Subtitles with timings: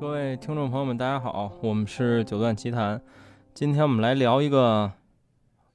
[0.00, 2.98] 各位听众朋友们，大家好，我们是九段奇谈。
[3.52, 4.90] 今天我们来聊一个，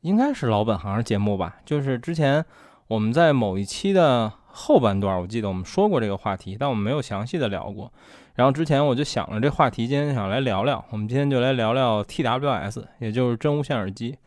[0.01, 2.43] 应该是老本行节目吧，就是之前
[2.88, 7.93] 我们在某一期的后半段，我记得我们说过这个话题，但我们没有详细的聊过。
[8.33, 10.84] 然后之前我就想了这话题，今天想来聊聊。
[10.89, 14.18] 我们今天就来聊聊 TWS，也就是真无线耳机。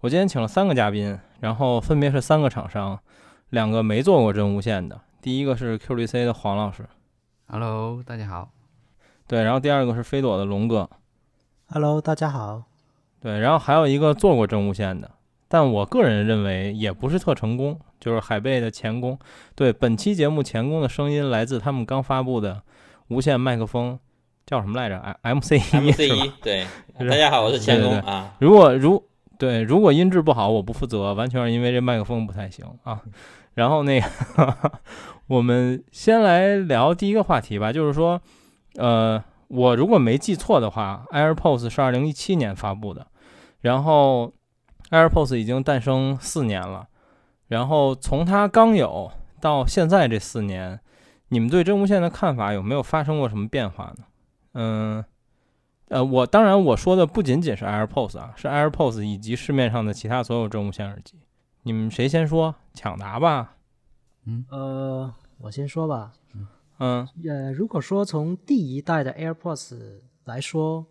[0.00, 3.00] 我今天请了三个嘉宾，然后分别是三个厂商，
[3.48, 5.00] 两个没做过真无线的。
[5.22, 6.86] 第一个是 QDC 的黄老师
[7.46, 8.50] ，Hello，大家好。
[9.28, 10.88] 对，然后第二个是飞朵的龙哥
[11.66, 12.62] ，Hello，大家好。
[13.20, 15.10] 对，然后还有一个做过真无线的，
[15.48, 19.18] 但我个人认为也不是特成功，就是海贝的前工。
[19.54, 22.62] 对，本期节目前工的声音来自他们刚发布的
[23.08, 23.98] 无线麦克风，
[24.46, 26.32] 叫什么来着？M C 一，M C 一。
[26.40, 26.66] 对，
[26.98, 28.34] 大家好，我是前工啊。
[28.38, 29.04] 如果如
[29.36, 33.02] 对，如果音质不好，我不负责，完全是因为这麦克风不太行啊。
[33.52, 34.06] 然后那个，
[35.28, 38.18] 我们先来聊第一个话题吧，就是说。
[38.78, 43.06] 呃，我如果没记错的话，AirPods 是二零一七年发布的，
[43.60, 44.32] 然后
[44.90, 46.88] AirPods 已经诞生四年了，
[47.48, 50.80] 然后从它刚有到现在这四年，
[51.28, 54.04] 你们对真无线的看法有没有发生过什么变化呢？
[54.54, 55.04] 嗯，
[55.88, 61.18] 呃，我当然我说的不仅仅是 AirPods 啊，是 AirPods 以及市面上的其他所有真无线耳机。
[61.62, 62.54] 你们谁先说？
[62.74, 63.56] 抢答吧。
[64.24, 66.12] 嗯，呃，我先说吧。
[66.78, 70.86] 嗯，呃，如果说从第一代的 AirPods 来说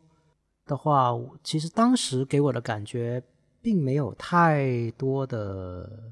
[0.65, 3.23] 的话，其实当时给我的感觉
[3.61, 6.11] 并没有太多的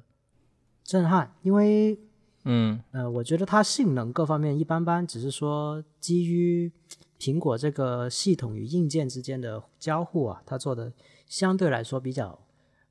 [0.82, 2.00] 震撼，因为，
[2.46, 6.72] 嗯，呃，我觉得它性能各方面一般般，只是说基于
[7.20, 10.94] 苹果这个系统与硬件之间的交互啊，它做的
[11.28, 12.40] 相对来说比较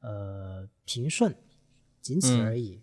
[0.01, 1.35] 呃平顺，
[2.03, 2.83] 仅此而已。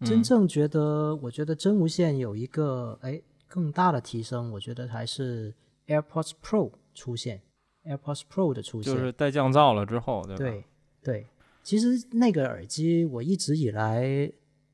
[0.00, 3.20] 真正觉得，我觉得真无线有一个哎。
[3.46, 5.54] 更大的提升，我觉得还是
[5.86, 7.42] AirPods Pro 出现
[7.84, 10.38] ，AirPods Pro 的出现，就是带降噪了之后，对吧？
[10.38, 10.64] 对
[11.02, 11.26] 对，
[11.62, 14.30] 其实那个耳机我一直以来，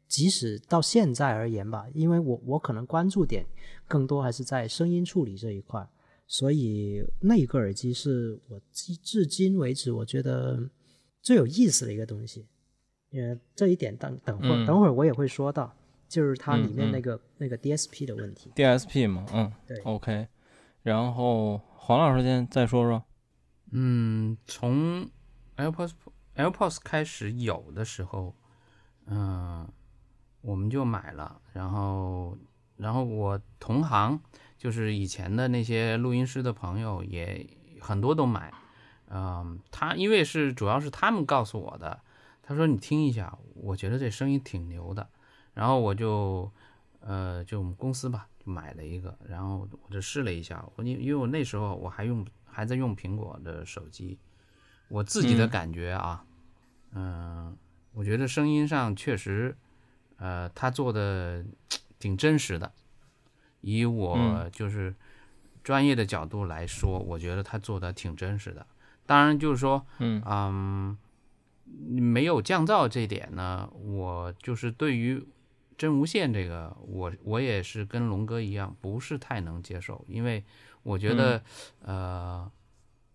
[0.06, 3.44] 即使到现在而言吧，因为我我可能关注点
[3.86, 5.88] 更多还是在声音处理这一块，
[6.26, 10.70] 所以那一个耳机是我至至今为止我觉得
[11.20, 12.47] 最有意思的一个东西。
[13.12, 15.75] 呃，这一点等等会儿等会儿我也会说到。
[16.10, 20.26] 就是它里面那个那个 DSP 的问题，DSP 嘛，嗯，对，OK。
[20.82, 23.00] 然后黄老师先再说说，
[23.71, 25.09] 嗯，从
[25.56, 25.93] AirPods
[26.34, 28.34] AirPods 开始有的时候，
[29.06, 29.69] 嗯，
[30.41, 32.37] 我们就买了，然后
[32.77, 34.21] 然后我同行
[34.59, 37.47] 就是以前的那些录音师的朋友也
[37.81, 38.53] 很多都买，
[39.10, 42.00] 嗯，他因为是主要是他们告诉我的，
[42.42, 45.09] 他说你听一下，我觉得这声音挺牛的。
[45.52, 46.50] 然后我就，
[47.00, 50.64] 呃，就我们公司吧，就买了一个，然后我就试了一下。
[50.76, 54.16] 我因因为我那时候我还用还在用苹果的手机，
[54.88, 56.24] 我自己的感觉啊，
[56.92, 57.56] 嗯，
[57.92, 59.56] 我觉得声音上确实，
[60.18, 61.44] 呃，他做的
[61.98, 62.72] 挺真实的。
[63.60, 64.94] 以我就是
[65.64, 68.66] 专业的角度来说，我觉得他做的挺真实的。
[69.04, 70.96] 当然就是说，嗯嗯，
[71.66, 75.26] 没有降噪这点呢，我就是对于。
[75.80, 80.44] 真无线这个，我我也是跟龙哥一样，不是太能接受，因为
[80.82, 81.42] 我觉得，
[81.80, 82.52] 呃，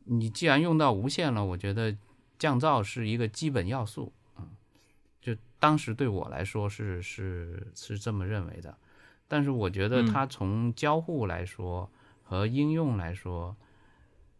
[0.05, 1.95] 你既然用到无线了，我觉得
[2.39, 4.49] 降噪是一个基本要素，嗯，
[5.21, 8.75] 就当时对我来说是是是这么认为的，
[9.27, 11.87] 但是我觉得它从交互来说
[12.23, 13.55] 和应用来说，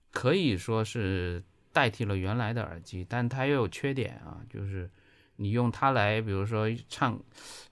[0.09, 4.89] 可以说是代替了原来的耳机，但它又有缺点啊，就是。
[5.37, 7.19] 你用它来，比如说唱，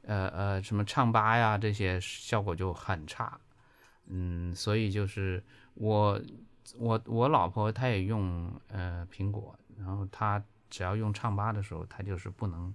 [0.02, 3.40] 呃呃，什么唱吧呀，这些效果就很差，
[4.08, 5.42] 嗯，所以就是
[5.76, 6.22] 我
[6.78, 12.74] 我我老婆她也用呃苹果，然后她只要用唱吧的时候，她就是不能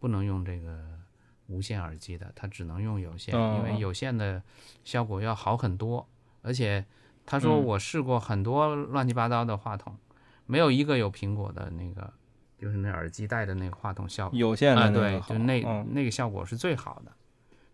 [0.00, 0.84] 不能用这个
[1.46, 4.42] 无线耳机的，她只能用有线，因为有线的
[4.82, 6.04] 效果要好很多，
[6.42, 6.84] 而且
[7.24, 9.96] 她说我试过很多乱七八糟的话筒，
[10.46, 12.12] 没有一个有苹果的那个。
[12.58, 17.12] 就是那耳机带的那个话筒效果，有线的对，就那那个效果是最好的，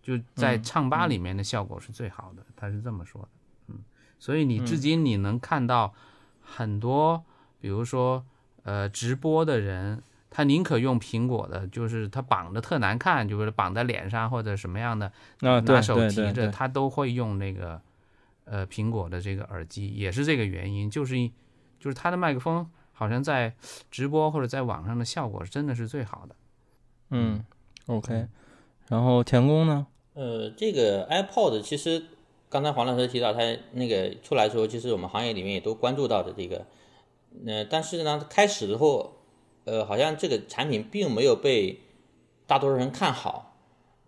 [0.03, 3.29] 就在唱吧里面的效果是最好的，他是这么说的，
[3.69, 3.79] 嗯，
[4.19, 5.95] 所以你至今你能看到
[6.41, 7.25] 很多，
[7.61, 8.25] 比如说
[8.65, 17.81] 呃直播的人，他宁可用苹果的，就是他绑的特难看，就是绑在脸上或者什么样的，拿手提着，他都会用那个
[18.47, 21.15] 呃苹果的这个耳机，也是这个原因，就是
[21.79, 22.69] 就是他的麦克风。
[23.03, 23.53] 好像在
[23.91, 26.37] 直播或者在网上的效果真的是最好的。
[27.11, 27.45] 嗯
[27.87, 28.29] ，OK。
[28.89, 29.87] 然后田工呢？
[30.15, 32.05] 呃，这个 iPod 其实
[32.49, 33.41] 刚才黄老师提到他
[33.73, 36.65] 那个出来的时候，其实我们行业里面也都关注到的这个，
[37.45, 39.17] 呃，但是呢，开始之后，
[39.65, 41.81] 呃，好像这个产品并没有被
[42.47, 43.57] 大多数人看好，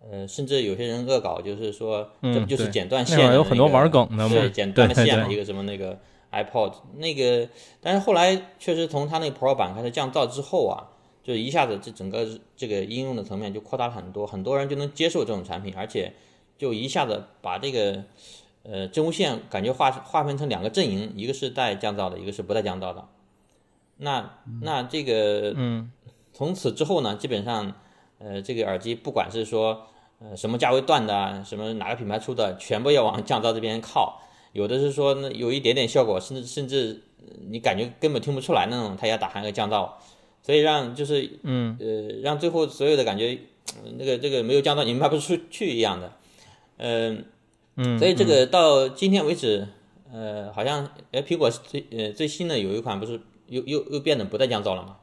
[0.09, 5.99] 呃，甚至有些人恶搞，就是说这不就是剪断线的、有很多玩梗的嘛，剪断了线的一个什么那个
[6.43, 7.47] iPod 那个，
[7.81, 10.91] 但是后来确实从它那个 Pro 版开始降噪之后啊，
[11.23, 16.13] 就一下子这整个这个应用的层面就扩大了很多，很多人就能接受这种产品，而且。
[16.57, 18.01] 就一下子把这个，
[18.63, 23.09] 呃，真无线感觉划划分成两个阵营，一个是带降噪的，一个是不带降噪的。
[23.97, 25.91] 那那这个，嗯，
[26.31, 27.73] 从此之后呢，基本上，
[28.19, 29.85] 呃，这个耳机不管是说，
[30.19, 34.21] 呃，什么价位段的，什么哪个品牌出的，全部要往降噪这边靠。
[34.55, 37.01] 有的是说那有一点点效果，甚至甚至
[37.49, 39.89] 你感觉根本听不出来那种，它要打上个降噪，
[40.41, 43.37] 所以让就是，嗯，呃，让最后所有的感觉，
[43.97, 46.13] 那个这个没有降噪，你卖不出去一样的。
[46.77, 47.25] 嗯
[47.75, 49.67] 嗯，所以这个到今天为止，
[50.13, 54.95] 呃，好像哎，苹果最呃最新的有一款不是又又又变得不再降噪了吗？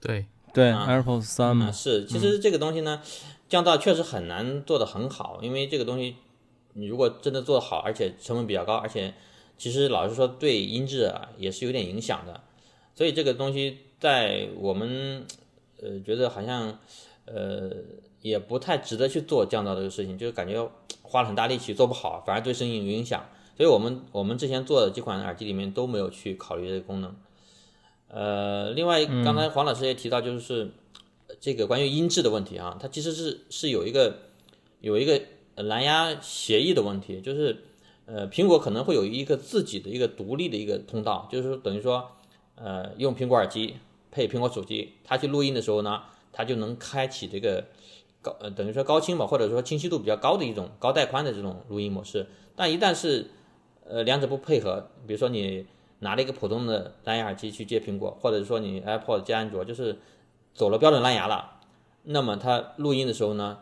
[0.00, 0.24] 对
[0.54, 1.70] 对，AirPods 三嘛。
[1.70, 3.02] 是，其实这个东西呢，
[3.46, 6.16] 降噪确实很难做的很好，因为这个东西
[6.74, 9.14] 你如果真的做得好，而且成本比较高，而且
[9.58, 12.40] 其实老实说对音质啊也是有点影响的，
[12.94, 15.26] 所以这个东西在我们
[15.82, 16.78] 呃觉得好像
[17.26, 17.70] 呃。
[18.22, 20.70] 也不太值得去做降噪这个事情，就是感觉
[21.00, 23.24] 花了很大力气做不好，反而对声音有影响。
[23.56, 27.16] 所以我们我们之前做的几款耳机里面都没有去考虑这个功能。
[28.08, 30.70] 呃，另外刚才黄老师也提到，就是
[31.40, 34.14] 这个关于音质的问题啊，它其实是是有一个
[34.82, 35.18] 有一个
[35.56, 37.64] 蓝牙协议的问题，就是
[38.06, 42.10] 呃苹果可能会有一个自己的一个独立的一个通道，就是等于说
[42.56, 43.76] 呃用苹果耳机
[44.10, 46.02] 配苹果手机，它去录音的时候呢，
[46.32, 47.64] 它就能开启这个。
[48.22, 53.30] 高呃等于说高清吧，或者说清晰度比较高的一种高带宽的这种录音模式，但一旦是
[53.88, 55.64] 呃两者不配合，比如说你
[56.00, 59.98] 拿了一个普通的蓝牙耳机去接苹果，或者说你 AirPod 接安卓，就是
[60.52, 61.60] 走了标准蓝牙了，
[62.02, 63.60] 那么它录音的时候呢，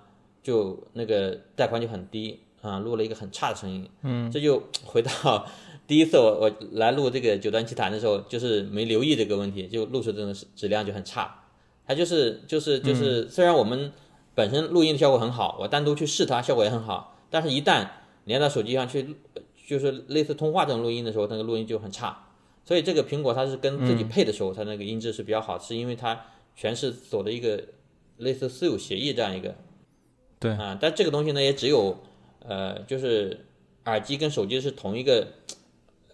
[0.48, 3.86] 就那个带宽就很低啊，录了一个很差的声音。
[4.00, 5.46] 嗯，这就回到
[5.86, 11.42] 第一次我我来录这个九段奇谈的时候，就是没留意这个问题，就录出这种质量就很差。
[11.86, 13.92] 它就是就是就是虽然我们
[14.34, 17.18] 本身录音的效果很好，我单独去试它，效果也很好。
[17.28, 17.86] 但是，一旦
[18.24, 19.16] 连到手机上去，
[19.66, 22.24] 就是类似通话这种录音的时候，那个录音就很差。
[22.64, 26.18] 所以，这个苹果它是跟自己配的时候，它那个音质是比较好，是因为它
[26.56, 27.62] 全是走的一个
[28.16, 29.54] 类似私有协议这样一个。
[30.40, 31.96] 对啊，但这个东西呢，也只有
[32.40, 33.46] 呃，就是
[33.84, 35.26] 耳机跟手机是同一个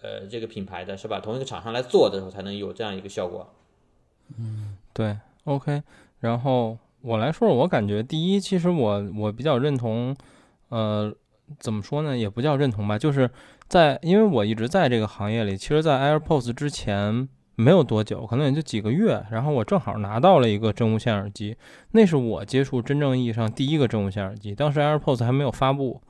[0.03, 1.21] 呃这个品牌的是吧？
[1.21, 3.55] 同一个厂商来做的时候，才能有这样一个效果。
[4.39, 5.83] 嗯，对，OK，
[6.21, 6.79] 然后。
[7.07, 10.17] 我来说说，我感觉第一，其实我我比较认同，
[10.71, 11.15] 呃，
[11.59, 13.31] 怎么说呢，也不叫认同吧，就是
[13.69, 21.57] 在，因为我一直在这个行业里，其实，在 AirPods 之前没有多久，可能也就几个月，然后我正好拿到了一个真无线耳机，
[21.93, 26.01] 那是我接触真正意义上第一个真无线耳机，当时 AirPods 还没有发布，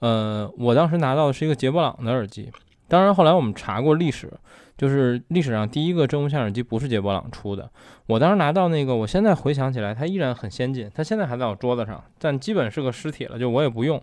[0.00, 2.50] 呃，我当时拿到的是一个杰波朗的耳机，
[2.88, 4.32] 当然后来我们查过历史。
[4.76, 7.70] 就是历史上第一个真无线耳机不是杰波朗出的，
[8.06, 14.02] 我当时拿到那个，我现在回想起来，它依然很先进，它现在还在我桌子上，但基本是个尸体了，就我也不用。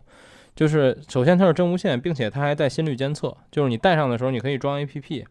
[0.55, 5.25] 就是首先它是真无线，并且它还带心率监测，就是你戴上的时候你可以装 APP，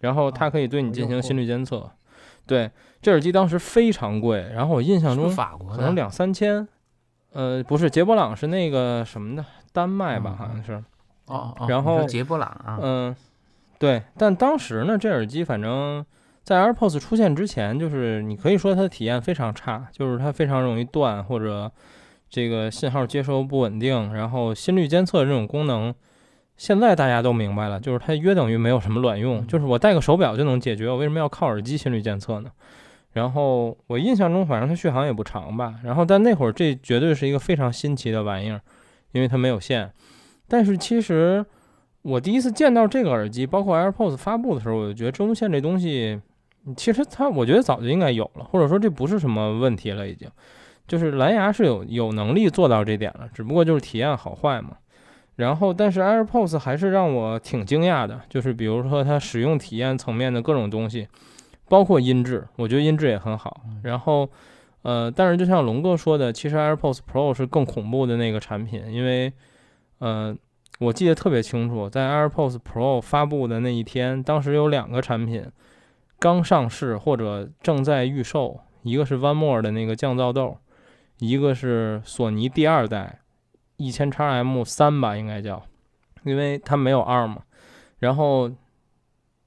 [0.00, 1.90] 然后它可以对你进行心率监测。
[2.46, 5.34] 对，这耳机当时非常贵，然后我印象中
[5.68, 6.66] 可能两三千，
[7.32, 10.82] 呃，不是杰波朗是那个什么的，丹麦吧，好像是。
[11.26, 11.66] 哦哦。
[11.68, 12.78] 然后杰波朗啊。
[12.82, 13.16] 嗯。
[13.78, 16.04] 对，但当时呢，这耳机反正
[16.42, 21.72] 在 AirPods 出现之前，就是你可以说它的体验非常差，就是它非常容易断，或者
[22.28, 24.12] 这个信号接收不稳定。
[24.12, 25.94] 然后心率监测这种功能，
[26.60, 32.50] 现在大家都明白了，就是它约等于没有什么卵用，就是我戴个手表就能解决，我为什么要靠耳机心率监测呢？
[33.12, 35.76] 然后我印象中，反正它续航也不长吧。
[35.82, 38.60] 然后但那会儿这绝对是一个非常新奇的玩意儿，
[39.12, 39.90] 因为它没有线。
[40.46, 41.46] 但是其实。
[42.02, 46.18] 我第一次见到这个耳机，包括 AirPods 发布的时候，我就觉得真无线这东西，
[46.74, 50.26] 其实它我觉得早就应该有了，或者说这不是什么问题了，已经，
[50.88, 54.78] 就是蓝牙是有有能力做到这点了，只不过就是体验好坏嘛。
[55.40, 61.08] 然后，但是 AirPods 还是让我挺惊讶的，就是比如说它使用体验层面的各种东西，
[61.68, 63.62] 包括音质，我觉得音质也很好。
[63.82, 64.30] 然后，
[64.82, 69.32] 呃，但是就像龙哥说的，其实 AirPods Pro 是更恐怖的那个产品，因为，
[69.98, 70.36] 呃。
[70.78, 75.44] 我记得特别清楚，在 AirPods Pro 发布的那一天，当时有两个产品
[76.18, 80.56] 刚上市或者正在预售，一个是 One More 的那个降噪豆，
[81.18, 83.18] 一个是索尼第二代
[83.80, 85.62] 一千 x M 三吧，应该叫。
[86.24, 87.36] 因为它没有 ARM，
[87.98, 88.50] 然后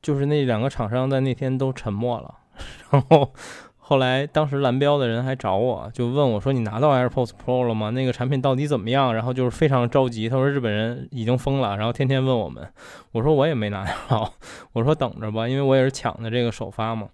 [0.01, 2.33] 就是那两个厂商在那天都沉默了，
[2.89, 3.31] 然后
[3.77, 7.91] 后来当时蓝标的人还找我，就问我说：“你拿到 AirPods Pro 了吗？
[7.91, 12.67] 那个产品到底怎么样？”然后就是非常着急，他说日本人已经疯了，然后天天问我们。
[13.11, 14.33] 我说我也没拿到，
[14.73, 17.07] 我说等着吧，因为我也是抢的这个首发嘛。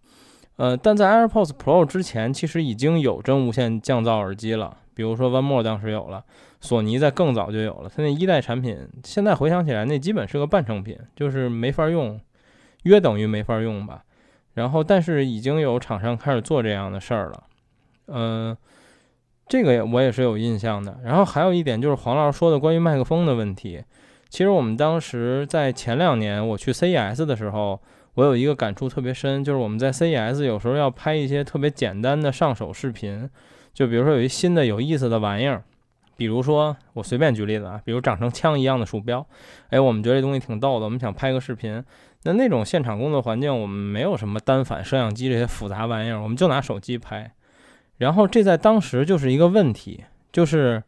[0.55, 6.23] 呃，但在 AirPods Pro 之前，其实已经有真无线降噪耳机了，比如说 One More 当时有了。
[6.61, 12.19] 索尼在更早就有了，它那一代产品，现在回想起来，那基本是个半成品，就是没法用，
[12.83, 14.03] 约等于没法用吧。
[14.55, 17.43] 然后，但是已经有厂商开始做这样的事儿了，
[18.07, 18.57] 嗯，
[19.47, 20.99] 这个我也是有印象的。
[21.05, 23.81] 然后还有一点就是黄老师说的关于麦克风的问题，
[24.27, 27.79] 其实我们当时在前两年我去 CES 的时候，
[28.15, 33.29] 我有一个感触特别深，就是我们在 CES 有时候要拍一些特别简单的上手视频，
[33.73, 35.63] 就比如说有一新的有意思的玩意儿。
[36.19, 39.25] 比如说，我随便举例子啊，比如长成枪一样的鼠标，
[39.69, 41.81] 哎，我们觉得这东西挺逗的，我们想拍个视频。
[42.23, 47.31] 那那种现场工作环境，我们没有什么单反、摄像机这些复杂玩意儿，我们就拿手机拍。
[47.99, 50.83] 然后这在当时就是一个问题，就是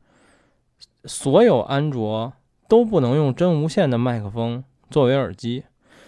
[1.06, 2.34] 所有安卓
[2.68, 5.64] 都不能用真无线的麦克风作为耳机。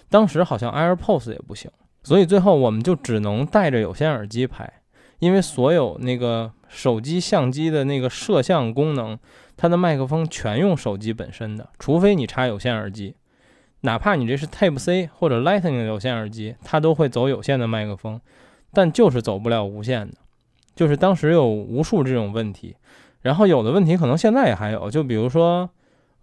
[0.09, 1.71] 当时好像 AirPods 也不行，
[2.03, 4.69] 所以最后我们就只能带着有线耳机拍，
[5.19, 6.51] 因为所有那个。
[6.73, 9.17] 手机相机的那个摄像功能，
[9.55, 13.15] 它的麦克风全用手机本身的，除非你插有线耳机，
[13.81, 18.19] 哪怕你这是 Type C 或者 Lightning 有线耳机，它都会走有线的麦克风，
[18.73, 20.15] 但就是走不了无线的。
[20.75, 22.75] 就是当时有无数这种问题，
[23.21, 25.69] 然后有的问题可能现在也还有，就比如说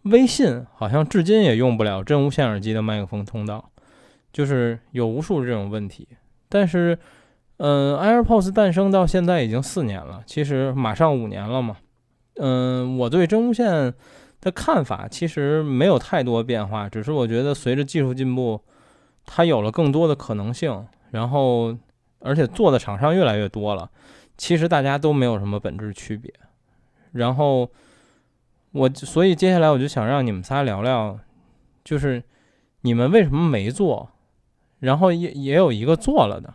[0.03, 3.71] 微信好像至今也用不了真无线耳机的麦克风通道，
[4.33, 6.09] 就是有无数这种问题，
[6.49, 6.99] 但是。
[7.63, 11.77] 嗯，AirPods 诞生到现在已经四年了，其实马上五年了嘛。
[12.37, 13.93] 嗯，我对真无线
[14.41, 18.59] 的看法其实没有太多变化，只是我觉得随着技术进步，
[19.27, 21.77] 它有了更多的可能性，然后
[22.21, 23.91] 而且做的厂商越来越多了，
[24.39, 26.33] 其实大家都没有什么本质区别。
[27.13, 27.69] 然后
[28.73, 31.19] 我所以接下来我就想让你们仨聊聊，
[31.85, 32.23] 就是
[32.81, 34.09] 你们为什么没做，
[34.79, 36.55] 然后也也有一个做了的。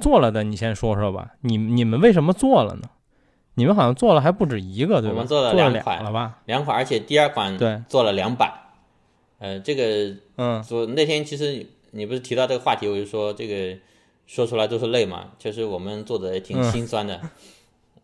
[0.00, 1.34] 做了的，你先说说吧。
[1.42, 2.88] 你你们为什么做了呢？
[3.54, 5.14] 你们好像做了还不止一个，对吧？
[5.14, 6.38] 我们做了两款了吧？
[6.46, 8.52] 两款，而且第二款对做了两版。
[9.38, 13.76] 呃，这个嗯，说那天其实你不是提到这个话题，我就说这个
[14.26, 15.32] 说出来都是泪嘛。
[15.40, 17.20] 其实我们做的也挺心酸的。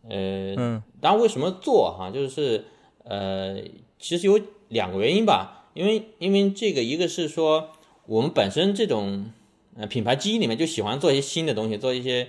[0.09, 2.65] 呃，嗯，当然为什么做哈，就是
[3.05, 3.57] 呃，
[3.99, 5.69] 其实有两个原因吧。
[5.75, 7.71] 因为因为这个一个是说
[8.07, 9.27] 我们本身这种。
[9.77, 12.29] 呃，品牌基因里面就喜欢做一些新的东西，做一些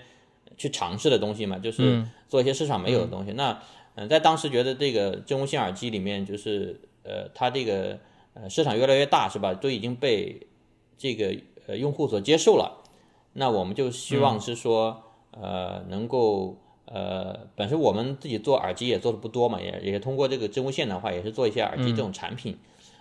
[0.58, 3.34] 去尝试的东西嘛，就是做一些市场没有的东西。
[3.34, 3.62] 那，
[3.94, 8.00] 嗯，在当时觉得这个真无线耳机里面，就是呃，它这个
[8.34, 9.54] 呃市场越来越大，是吧？
[9.54, 10.48] 都已经被
[10.98, 11.36] 这个
[11.68, 12.82] 呃用户所接受了。
[13.34, 22.58] 那我们就希望是说，呃，能够呃，本身我们自己做耳机也做的不多嘛，也也通过这个真无线的话，也是做一些耳机这种产品。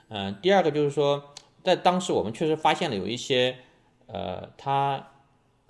[0.08, 1.30] 嗯，第二个就是说，
[1.62, 3.56] 在当时我们确实发现了有一些。
[4.14, 5.08] 呃，它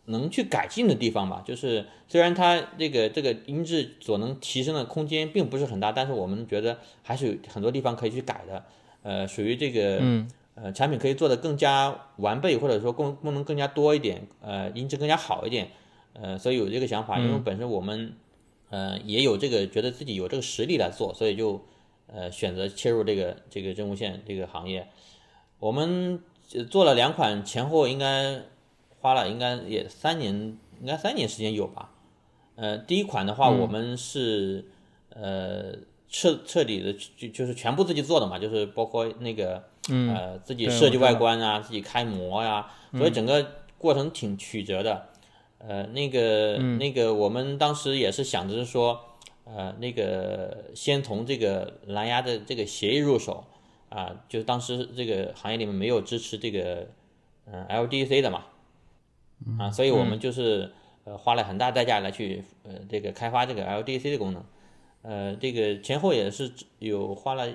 [0.05, 8.63] 能去改进的地方吧，就是虽然它这个这个音质所能提升的空间并不是很大，但是我们觉得还是有很多地方可以去改的。
[9.03, 10.03] 呃，属于这个，
[10.57, 15.69] 呃，产品可以做的更加完备，或者说功功能更加多一点，呃，音质更加好一点。
[16.13, 18.15] 呃，所以有这个想法，因为本身我们，
[18.69, 21.63] 呃，也有这个觉得自己有这个实力来做，所以就，
[22.09, 24.89] 呃，选择切入这个这个真无线这个行业。
[25.59, 26.21] 我们。
[26.69, 28.43] 做了两款，前后应该
[29.01, 30.33] 花了应该也三年，
[30.81, 31.91] 应该三年时间有吧。
[32.57, 34.65] 呃，第一款的话，我们是
[35.11, 35.73] 呃
[36.09, 43.45] 彻彻底的就就是全部自己做的嘛，就是包括那个呃自己设计外观啊，自己开模呀，所以整个
[43.77, 45.09] 过程挺曲折的。
[45.59, 49.01] 呃，那个那个我们当时也是想着说，
[49.45, 53.45] 呃，那个先从这个蓝牙的这个协议入手。
[53.95, 56.89] 啊，就是当时这个行业里面没有支持这个，
[57.47, 58.47] 嗯，LDC 的嘛，
[59.57, 60.73] 啊，所以我们就是
[61.05, 64.45] 呃花了很大代价来去呃这个开发这个 LDC 的功能，
[65.03, 67.49] 呃，这个前后也是有花了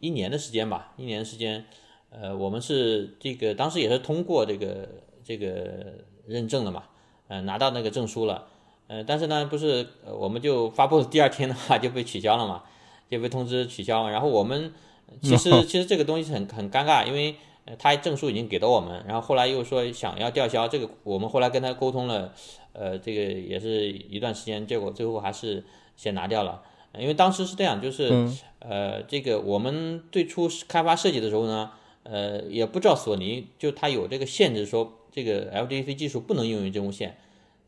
[0.00, 1.64] 一年的时间吧，一年时间，
[2.10, 4.88] 呃，我们是这个当时也是通过这个
[5.22, 5.94] 这个
[6.26, 6.82] 认证的嘛，
[7.28, 8.48] 呃，拿到那个证书了，
[8.88, 9.86] 呃，但是呢，不是
[10.18, 12.64] 我们就发布的第二天的话就被取消了嘛，
[13.08, 14.74] 就被通知取消，然后我们。
[15.22, 17.34] 其实其实这个东西很很尴尬，因为
[17.78, 22.32] 他证书已经给到我们，然后后来又说想要吊销，这个我们后来跟他沟通了，
[22.72, 25.64] 呃，这个也是一段时间，结果最后还是
[25.96, 26.62] 先拿掉了，
[26.98, 28.28] 因为当时是这样，就是
[28.60, 31.70] 呃，这个我们最初开发设计的时候呢，
[32.04, 37.16] 呃，也不知道索尼就它有这个限制，说这个 LDC 技术不能用于真无线，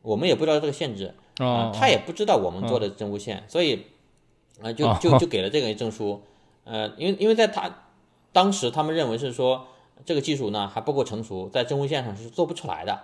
[0.01, 3.83] 我们也不知道这个限制，啊、哦，他也不知道我们做的真无线，所以，
[4.61, 6.21] 啊、就哦就 就给了这个证书，
[6.63, 7.69] 呃，因为因为在他
[8.31, 9.67] 当时他们认为是说
[10.05, 12.99] 这个技术呢还不够成熟，在真无线上是做不出来的，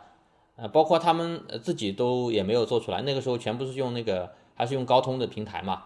[0.55, 5.83] 呃，包括他们呃自己都也没有做出来，那个时候全部是用那个还是用高通的平台嘛，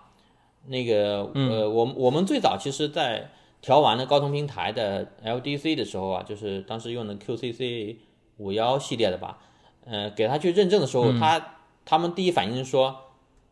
[0.68, 7.98] 那个呃，我们我们最早其实在调完了高通平台的 LDC 的时候啊，就是当时用的 QCC
[8.38, 9.38] 五幺系列的吧，
[9.86, 12.96] 呃，给他去认证的时候，他他们第一反应是说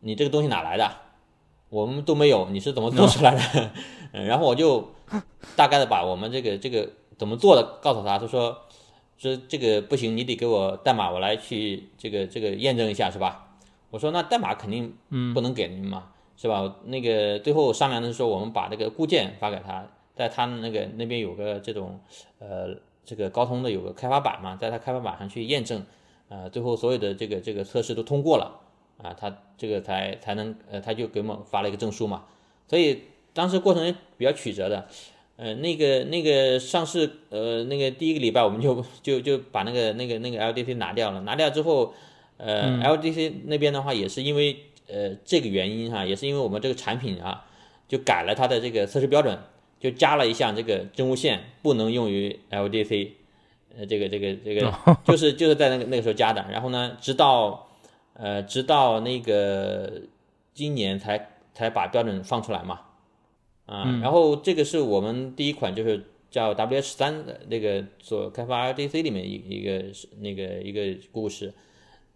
[0.00, 0.90] 你这个东西哪来的？
[1.68, 3.70] 我们都没有，你是怎么做出来的？
[4.12, 4.88] 嗯，然后我就
[5.56, 8.56] 大概的把我们这个这个怎么做的告诉他，他说
[9.18, 13.56] 说这个不行，你得给我代码，我来去这个这个验证一下，是吧？
[13.90, 14.96] 我说那代码肯定
[15.34, 16.76] 不能给您嘛，是吧？
[16.84, 22.00] 那个最后商量的时候，我们把这个固件发给他，在他那个那边有个这种
[22.38, 22.68] 呃
[23.04, 25.84] 这个高通的有个开发板嘛，在他开发板上去验证，
[26.28, 28.60] 呃，最后所有的这个这个测试都通过了
[29.02, 32.24] 啊，他这个才才能呃他就给我们发了一个证书嘛，
[32.68, 33.02] 所以
[33.32, 34.86] 当时过程比较曲折的。
[35.36, 41.94] 呃，那个那个上市，呃，那个第一个礼拜我们就 就就把那个那个那个 LDC 拿掉了，拿掉之后，
[42.36, 44.54] 呃、l d c 那边的话也是因为
[44.86, 47.46] 呃这个原因哈、也是因为我们这个产品啊，
[47.88, 49.38] 就改了它的这个测试标准，
[49.80, 53.08] 就加了一项这个真无线不能用于 LDC，
[53.78, 54.70] 呃，这个这个这个
[55.06, 57.66] 就是就是在那个那个时候加的，然后呢，直到
[58.12, 60.02] 呃直到那个
[60.52, 62.80] 今年才才把标准放出来嘛，
[63.70, 69.84] 啊，然后这个是我们第一款就是叫 WH 三的那个做开发 RDC 里面一一个
[70.18, 71.54] 那个一个故事。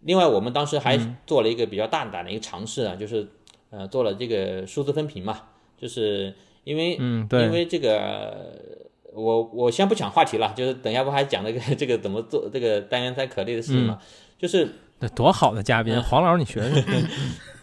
[0.01, 3.25] 另外，我们当时还做了一个比较大胆的一个尝试啊，就是
[3.69, 5.43] 呃做了这个数字分屏嘛，
[5.77, 6.35] 就是
[6.65, 13.97] 因为嗯，因，为这个呃我我先不讲话题了，就是等一下不还讲那个 这个怎么做这个单元三可类的事情嘛，
[14.37, 14.67] 就是
[14.99, 16.83] 那多好的嘉宾，黄老师你学学，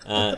[0.06, 0.36] 嗯，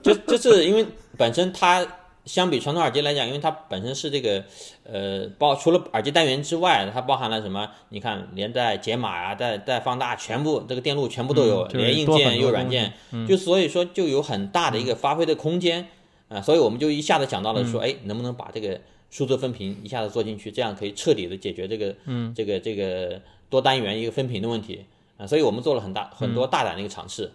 [0.00, 1.84] 就就是因为本身它
[2.28, 4.44] 相比传统耳机来讲，因为它本身是这个
[4.84, 7.68] 呃包除了耳机单元之外，它包含了什么？
[7.88, 12.92] 你看连带解码啊，带带放大，全部这个电路全部都有，嗯连硬件又软件，
[13.26, 15.88] 就所以说就有很大的一个发挥的空间
[16.28, 18.78] 啊、所以我们就一下子想到了说，哎，能不能把这个
[19.10, 22.34] 数字分屏一下子做进去，这样可以彻底的解决这个嗯。
[22.36, 24.84] 这个这个多单元一个分屏的问题。
[25.16, 27.32] 啊、所以我们做了很大很多大胆的一个尝试。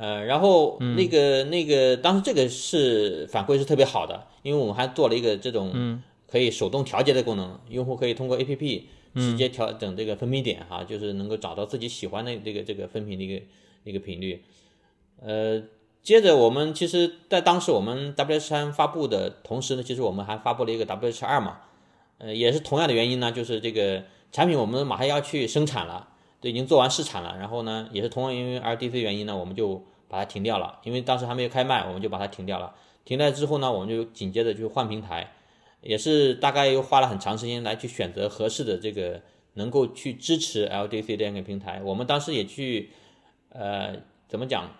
[0.00, 8.82] 呃，然后那个、那个，当时这个是反馈是特别好的，因为我们还做了一个这种可以手动调节的功能，用户可以通过 APP
[9.16, 13.44] 直接调整这个分频点哈，就是能够找到自己喜欢的这个这个分频的一个
[13.84, 14.42] 一个频率。
[15.20, 15.62] 呃，
[16.02, 21.58] 接着我们其实，在当时我们 WH 三发布的同时呢，其实我们还发布了一个 WH 二嘛，
[22.16, 26.08] 呃，也是同样的原因呢，就是这个产品我们马上要去生产了。
[26.40, 32.74] 都已经做完试产了，然后呢，也是同样因为 RDC 原因呢，我们就把它停掉了，因为当时还没有开卖，我们就把它停掉了。
[33.04, 35.32] 停掉之后呢，我们就紧接着就换平台，
[35.82, 39.20] 也是大概又花了很长时间来去选择合适的这个
[39.54, 41.82] 能够去支持 LDC 这样一个平台。
[41.84, 42.90] 我们当时也去，
[43.50, 43.96] 呃，
[44.28, 44.70] 怎么讲，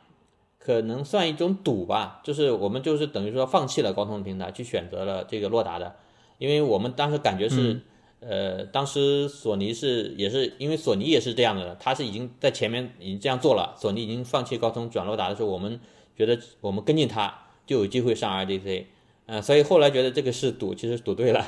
[0.58, 5.96] 可能算一种赌吧，就是我们就是等于说放弃了高通的平台，去选择了这个洛达的，
[6.38, 7.82] 因为我们当时感觉是。
[8.20, 15.80] 呃，当时索尼是也是因为索尼也是这样的，它是已经在前面已经这样做了，索尼已经放弃高通转洛达的时候，我们
[16.16, 18.84] 觉得我们跟进它就有机会上 RDC，
[19.24, 21.42] 呃，所以后来觉得这个是赌，其实赌对了，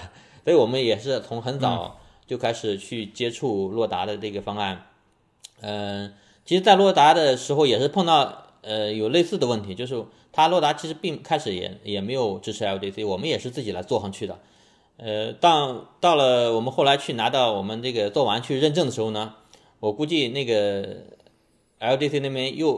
[0.45, 4.87] 所以我们也是从很早就开始去接触洛达的这个方案，
[5.61, 6.15] 嗯、
[6.47, 14.39] 其实，在洛达的时候也是碰到呃有类似的问题，就是它洛达其实并开始也也没有支持 LDC，我们也是自己来做上去的。
[15.05, 19.35] 呃，到到了我们后来去拿到我们这个做完去认证的时候呢，
[19.81, 20.85] 我估计那个
[21.81, 22.77] LDC 那边又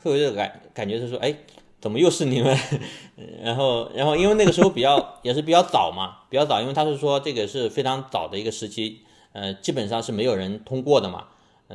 [0.00, 1.34] 会有这个感感觉是说，哎，
[1.80, 2.56] 怎么又是你们？
[3.42, 9.00] 然后然后因为那个时候比较也是比较早嘛，比较早，因为他是说这个是非常早的一个时期，
[9.32, 11.24] 呃，基本上是没有人通过的嘛，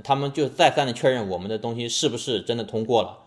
[0.02, 3.18] 他们就再三的确认我们的东西是不是真的通过了，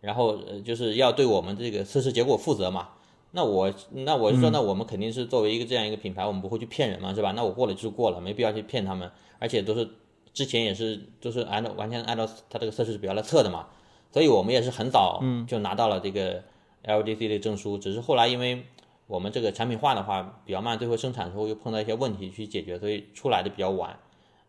[0.00, 2.88] 然后呃就是要对我们这个测试结果负责嘛。
[3.34, 7.32] 那我那我就说，那我们肯定是作为一个这样一个品牌，我们不会去骗人嘛，是吧？
[7.32, 9.88] 那我过了就是过了，没必要去骗他们，而且都是
[10.34, 13.68] 之前也是都是按照完全按照它这个测试指标来测的嘛，
[14.12, 16.44] 所以我们也是很早就拿到了这个
[16.84, 18.66] LDC 的证书，只是后来因为
[19.06, 23.98] 我们这个产品化的话比较慢，最后生产的时候又碰到一些问题去解决，所以出来的比较晚，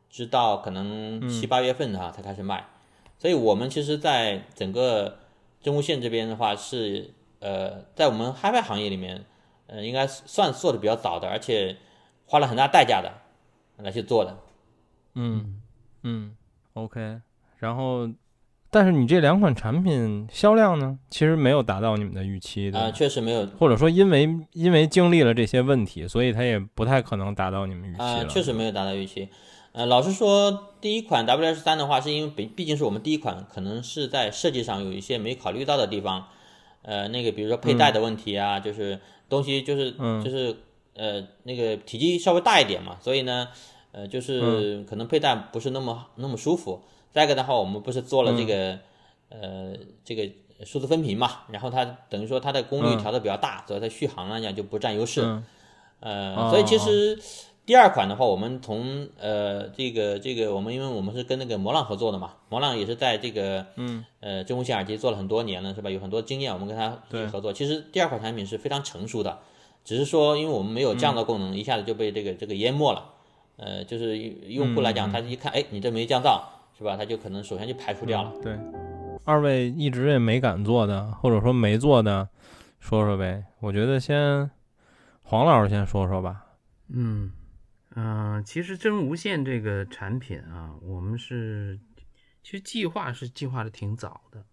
[0.09, 2.67] 直到可能七八月份哈才开始卖，
[3.17, 5.19] 所以我们其实在整个
[5.61, 7.13] 真无线这边的话是。
[7.43, 9.25] 呃，在我们 HiFi 行业里面，
[9.67, 11.75] 呃，应该算做的比较早的，而且，
[12.25, 13.11] 花了很大代价的
[13.83, 14.37] 来去做的。
[15.15, 15.61] 嗯
[16.03, 16.35] 嗯
[16.73, 17.19] ，OK，
[17.59, 18.09] 然后。
[18.75, 29.29] 但是你这两款产品销量呢，其实没有达到你们的预期的啊，确实没有，或者说因为因为经历了这些问题，所以它也不太可能达到你们预期啊，确实没有达到预期。
[29.73, 36.29] 呃，老实说，第一款 WS 三的话，是因为毕毕竟是我们第一款，可能是在设计上有一些没考虑到的地方。
[36.83, 39.91] 呃，那个比如说佩戴的问题啊，就是东西就是
[40.23, 40.55] 就是
[40.95, 43.47] 呃那个体积稍微大一点嘛，所以呢，
[43.91, 46.81] 呃就是可能佩戴不是那么那么舒服。
[47.11, 48.79] 再一个的话，我们不是做了这个，
[49.29, 50.29] 呃，这个
[50.65, 55.21] 数字分屏嘛，然后它等于说它的功率调的比较大，所以它续航来讲就不占优势。
[55.99, 57.17] 呃，所以其实
[57.65, 65.89] 第二款的话，我们从呃这个这个我们因为我们是跟那个魔浪合作的嘛，魔浪也是在这个嗯呃真无线耳机做了很多年了，是吧？
[65.89, 66.97] 有很多经验，我们跟他
[67.31, 67.53] 合作。
[67.53, 69.39] 其实第二款产品是非常成熟的，
[69.83, 73.11] 只是说因为我们没有降噪功能，一下子就被这个这个淹没了。
[73.57, 76.41] 呃，就是用户来讲，他一看，哎，你这没降噪。
[76.75, 76.97] 是吧？
[76.97, 78.31] 他就可能首先就排除掉了。
[78.41, 78.57] 对，
[79.25, 82.27] 二位一直也没敢做的，或者说没做的，
[82.79, 83.43] 说说呗。
[83.59, 84.49] 我觉得先
[85.21, 86.47] 黄老师先说说吧。
[86.89, 87.31] 嗯
[87.95, 91.79] 嗯，其实真无线这个产品啊，我们是
[92.41, 94.43] 其实计划是计划的挺早的，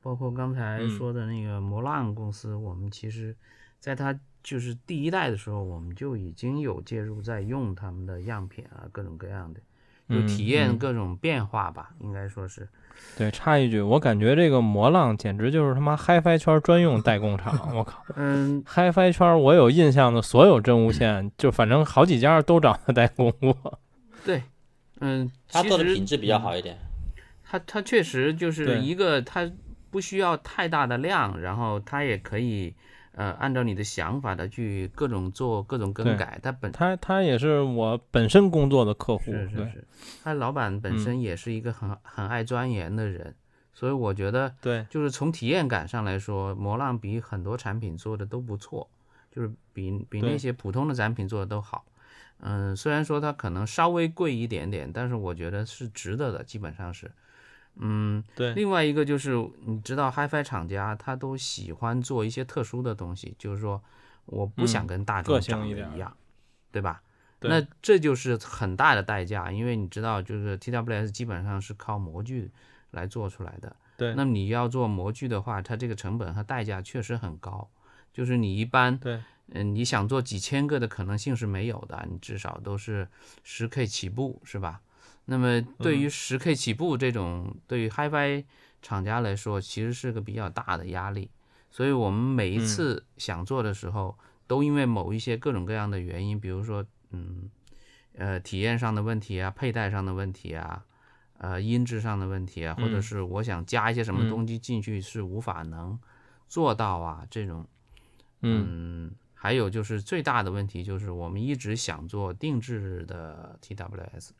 [0.00, 3.36] 包括刚才说的那个摩浪公司，我们其实
[3.78, 9.60] 在它就是第一代的时候，我们就已经有介入在用他们的样品啊，各种各样的。
[10.08, 12.68] 就体验各种变化吧，应该说是。
[13.16, 17.74] 对，插一句，我感觉这个魔浪简直就是他妈 HiFi 圈专用代工厂。
[17.74, 23.80] 我靠， 嗯，HiFi 圈我有印象的所有真无线，就反正好几家都找他代工过。
[24.24, 24.42] 对，
[25.00, 26.78] 嗯，他做的品质比较好一点。
[27.42, 29.50] 他他确实就是一个，他
[29.90, 32.74] 不需要太大的量，然后他也可以。
[33.16, 39.84] 呃，按照你的想法的去各种做各种更改，他本他他也是我本身工作的客户，是是是，
[40.22, 43.34] 他老板本身也是一个很很爱钻研的人，
[43.72, 48.90] 所以我觉得对，就是从体验感上来说，魔浪比很多产品做的都不错，
[49.30, 51.84] 就是比比那些普通的展品做的都好。
[52.40, 57.10] 嗯，虽然说它可能稍微贵一点点，但是我觉得是值得的，基本上是。
[57.76, 58.54] 嗯，对。
[58.54, 59.32] 另外一个就是，
[59.64, 63.82] 你知道，HiFi 厂家他都喜欢做一些特殊的东西，就是说，
[64.26, 66.16] 我不想跟大众长得一样，
[66.70, 67.02] 对吧？
[67.40, 72.50] 那这就是很大的代价，因为你知道，就是 TWS 基本上是靠模具
[72.92, 73.76] 来做出来的。
[73.98, 74.14] 对。
[74.14, 77.68] 那你要做模具的话，它这个成本和代价确实很高。
[78.14, 83.08] 就是你一般，对，嗯，你想做几千个的可能性是没有的，你至少都是
[83.42, 84.80] 十 K 起步，是吧？
[85.26, 88.44] 那么对于十 K 起步这种，对于 HiFi
[88.82, 91.30] 厂家来说，其实是个比较大的压力。
[91.70, 97.50] 所以我们每一次想做的时候，都因为某一些各种各样的原因，比如说，嗯，
[98.12, 100.84] 呃，体验上的问题啊，佩戴上的问题啊，
[101.38, 105.98] 呃，音质上的问题啊，或者是我想加一些什么东西进去是无法能
[106.46, 107.66] 做到啊，这种，
[108.42, 114.30] 嗯，还有就是最大的问题就是我们一直想做定制的 TWS。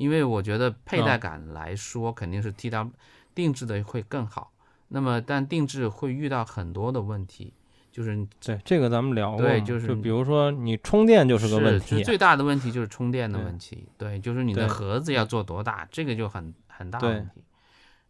[0.00, 2.90] 因为我觉得佩戴感来说，肯定是 T W
[3.34, 4.50] 定制的会更好。
[4.88, 7.52] 那么，但定制会遇到很多的问题，
[7.92, 13.86] 就是对这个咱们聊过，对，就是就比如说你充电就是个问题，最大的问题就是充电的问题。
[13.98, 17.42] 对，就是你的盒子要做多大，这个就很很大问题。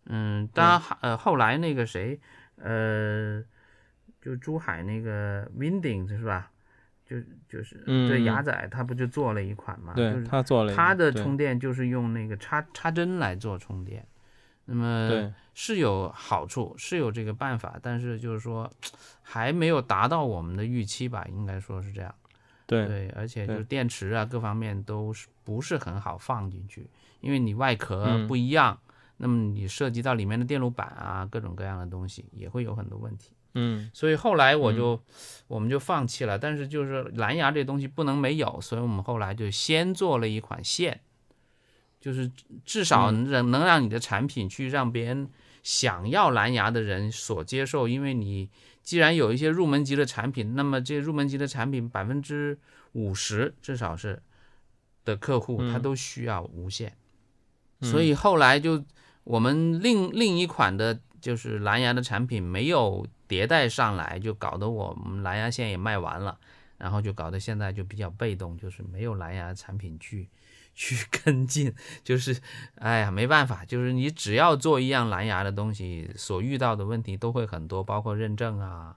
[0.07, 2.21] 嗯，当然，呃，后来那个谁，
[2.55, 3.43] 呃，
[4.23, 6.53] 就珠海那个 Winding 是吧？
[7.11, 7.17] 就
[7.49, 7.77] 就是
[8.09, 9.93] 对雅仔他不就做了一款嘛？
[9.95, 10.73] 对，他做了。
[10.73, 14.07] 他的充电就是用那个插插针来做充电，
[14.67, 18.71] 那么是有好处，是有这个办法，但是就是说
[19.23, 22.15] 还没有达到我们的预期吧，应该说是这样。
[22.67, 26.89] 对对，而且就是电池啊各方面都是不是很好放进去，
[27.21, 28.79] 因为你外壳不一样，
[29.17, 33.33] 那么你涉及到里面的电路板啊各种各样的东西也会有很多问题。
[33.55, 35.03] 嗯，所以后来我就，
[35.49, 36.39] 我们就放弃了。
[36.39, 41.01] 但是就是蓝牙这东西不能没有，所以我们后来就先做了一款线，
[42.01, 42.31] 就是
[42.65, 45.29] 至少能能让你的产品去让别人
[45.65, 47.89] 想要蓝牙的人所接受。
[47.89, 48.49] 因为你
[48.83, 52.57] 既然有一些入门级的产品，那么这入门级的产品百分之
[52.93, 54.23] 五十至少是
[55.05, 56.97] 的客户他都需要无线，
[57.83, 58.85] 所以后来就
[59.25, 63.05] 我们另另一款的就是蓝牙的产品没有。
[63.31, 66.37] 迭代上来就搞得我们蓝牙线也卖完了，
[66.79, 70.29] 然后就搞得现在就比较被动，就是没有蓝牙产品去
[70.75, 72.37] 去跟进，就是
[72.75, 78.97] 哎呀没办法，就是你只要做一样蓝牙的东西，所遇到的问题都会很多，包括认证啊，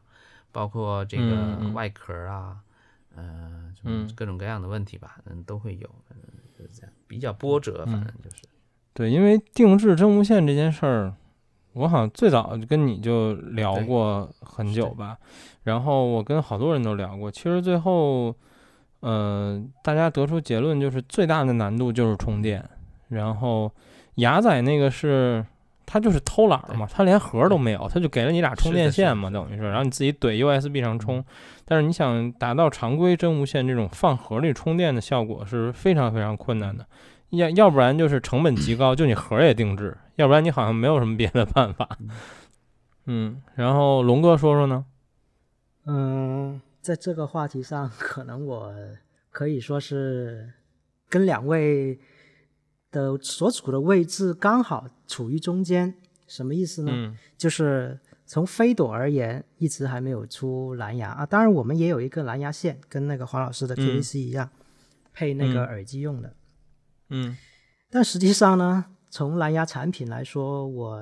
[0.51, 2.57] 包括这个外壳啊，
[3.15, 4.07] 呃，什嗯。
[4.07, 6.15] 么各种各样的问题吧，嗯，都会有，嗯，
[6.57, 8.43] 就是这样，比较波折，反正就是，
[8.93, 11.15] 对，因为定制真无线这件事儿，
[11.73, 15.17] 我好像最早就跟你就聊过很久吧，
[15.63, 18.33] 然后我跟好多人都聊过，其实最后，
[19.01, 22.63] 呃，大家得出结论就是最大的难度就是充电，
[23.09, 23.71] 然后
[24.15, 25.45] 雅仔那个是。
[25.85, 31.23] 他就是偷懒儿嘛，他连盒儿都没有，他就给了你俩充电线嘛，等于是，然后你自己怼 USB 上充。
[31.65, 36.85] 但是你想达到常规真无线这种放盒里充电的效果是非常非常困难的，
[37.37, 41.97] 要要不然就是成本极高， 就你盒儿也定制，要不然你好像没有什么别的办法。
[43.05, 44.85] 嗯，然后龙哥说说呢？
[45.85, 48.73] 嗯，在这个话题上，可能我
[49.29, 50.53] 可以说是
[51.09, 51.99] 跟两位
[52.91, 55.95] 的所处的位置刚好处于中间。
[56.25, 56.91] 什么意思呢？
[56.93, 61.25] 嗯就是从飞朵而言，一直还没有出蓝牙啊。
[61.25, 64.49] 当然，我们也有一个蓝牙线，跟那个黄老师的 T V C 一样，
[65.13, 66.29] 配那个嗯耳机用的。
[66.29, 66.35] 嗯
[67.89, 70.99] 但实际上呢，从蓝牙产品来说，我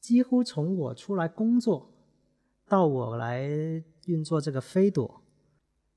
[0.00, 1.90] 几乎从我出来工作
[2.68, 3.48] 到我来
[4.06, 5.22] 运作这个飞朵，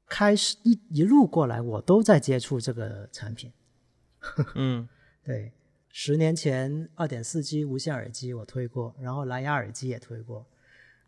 [0.07, 3.51] 开始一一路过来，我都在接触这个产品。
[4.55, 4.87] 嗯
[5.23, 5.51] 对，
[5.89, 10.45] 十年前二点四 G 无线耳机我推过，然后蓝牙耳机也推过。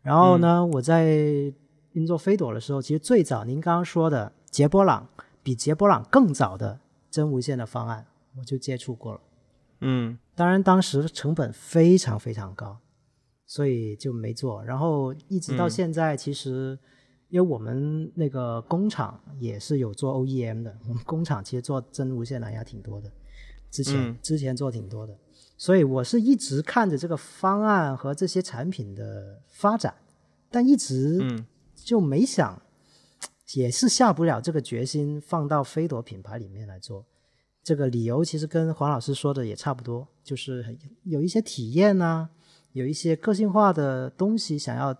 [0.02, 1.06] 然后呢，我在
[1.92, 5.08] 运作飞朵的时候，其实最早您刚刚说的捷波朗，
[5.42, 6.80] 比捷波朗更早的
[7.14, 8.04] 真无线的方案，
[8.36, 9.20] 我就接触过了。
[9.82, 10.18] 嗯。
[10.34, 12.76] 当然，当时成本非常非常高，
[13.46, 14.64] 所以就没做。
[14.64, 15.70] 然后一直到嗯。
[15.70, 16.76] 现在，其实
[17.28, 23.08] 因为我们那个工厂也是有做 OEM 的，我们工厂其实做真无线蓝牙挺多的，
[23.70, 24.18] 之前、嗯。
[24.20, 25.16] 之前做挺多的，
[25.56, 29.94] 所以我是一直看着这个方案和这些产品的发展，
[30.50, 31.46] 但一直嗯。
[31.76, 32.60] 就没想，
[33.52, 37.06] 也是下不了这个决心放到飞朵品牌里面来做。
[37.62, 42.28] 这个理由其实跟黄老师说的也差不多，就是有一些体验呐、
[42.72, 44.96] 有一些个性化的东西想要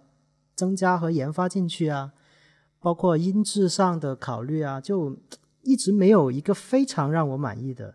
[0.54, 2.12] 增加和研发进去啊，
[2.80, 5.14] 包括音质上的考虑啊，就
[5.62, 7.94] 一直没有一个非常让我满意的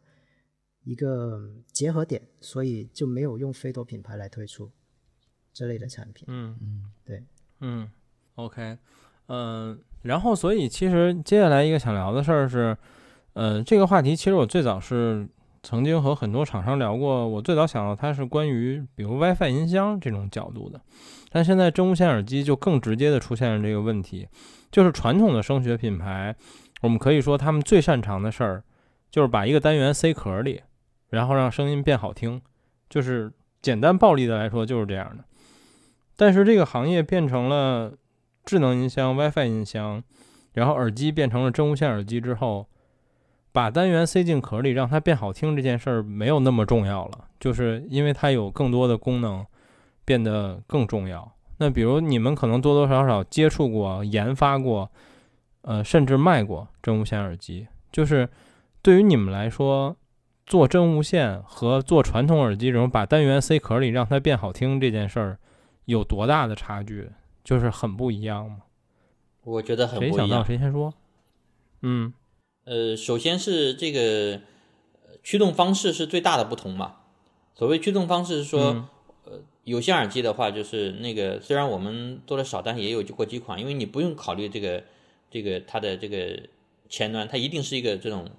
[0.83, 4.69] 一个结合点，所以就没有用飞朵品牌来推出
[5.51, 6.25] 这类的产品。
[6.27, 7.23] 嗯对，
[7.62, 7.89] 嗯
[8.35, 8.77] ，OK，
[9.27, 12.75] 嗯、然后所以其实接下来一个想聊的事儿是，
[13.33, 15.27] 呃，这个话题其实我最早是
[15.62, 20.79] 曾经和很多厂商聊过，我最早想到它是关于比如 WiFi 音箱这种角度的，
[21.29, 24.27] 但现在真无线耳机就更直接的出现了这个问题，
[24.71, 26.33] 就是传统的声学品牌，
[26.81, 28.63] 我们可以说他们最擅长的事儿
[29.12, 30.62] 就是把一个单元塞壳里，
[31.09, 32.41] 然后让声音变好听，
[32.89, 33.29] 就是
[33.62, 35.25] 简单暴力的来说就是这样的。
[36.15, 37.91] 但是这个行业变成了
[38.49, 40.01] 智能音箱、WiFi 音箱，
[40.53, 42.65] 然后耳机变成了真无线耳机之后，
[43.51, 49.45] 把单元塞进壳里让它变好听这件事儿没有那么重要了，就是因为它有更多的功能
[50.03, 51.31] 变得更重要。
[51.59, 54.89] 那比如你们可能多多少少接触过、研发过，
[55.62, 58.27] 呃，甚至卖过真无线耳机，就是
[58.81, 59.95] 对于你们来说，
[60.47, 65.38] 做真无线和做传统耳机这种把单元塞壳里让它变好听这件事儿。
[65.85, 67.09] 有多大的差距？
[67.49, 68.59] 就是很不一样嘛？
[69.43, 70.45] 我觉得很不一样。
[70.45, 70.93] 谁先说？
[71.81, 72.13] 嗯
[72.65, 74.39] 呃，首先是这个
[75.07, 76.97] 呃驱动方式是最大的不同嘛。
[77.55, 78.88] 所谓驱动方式是说，
[79.25, 84.83] 嗯有线耳机的话，就是那个虽然我们做的少，但是也有过几款，因为你不用考虑这个
[85.31, 86.39] 这个它的这个
[86.88, 88.29] 前端，它一定是一个这种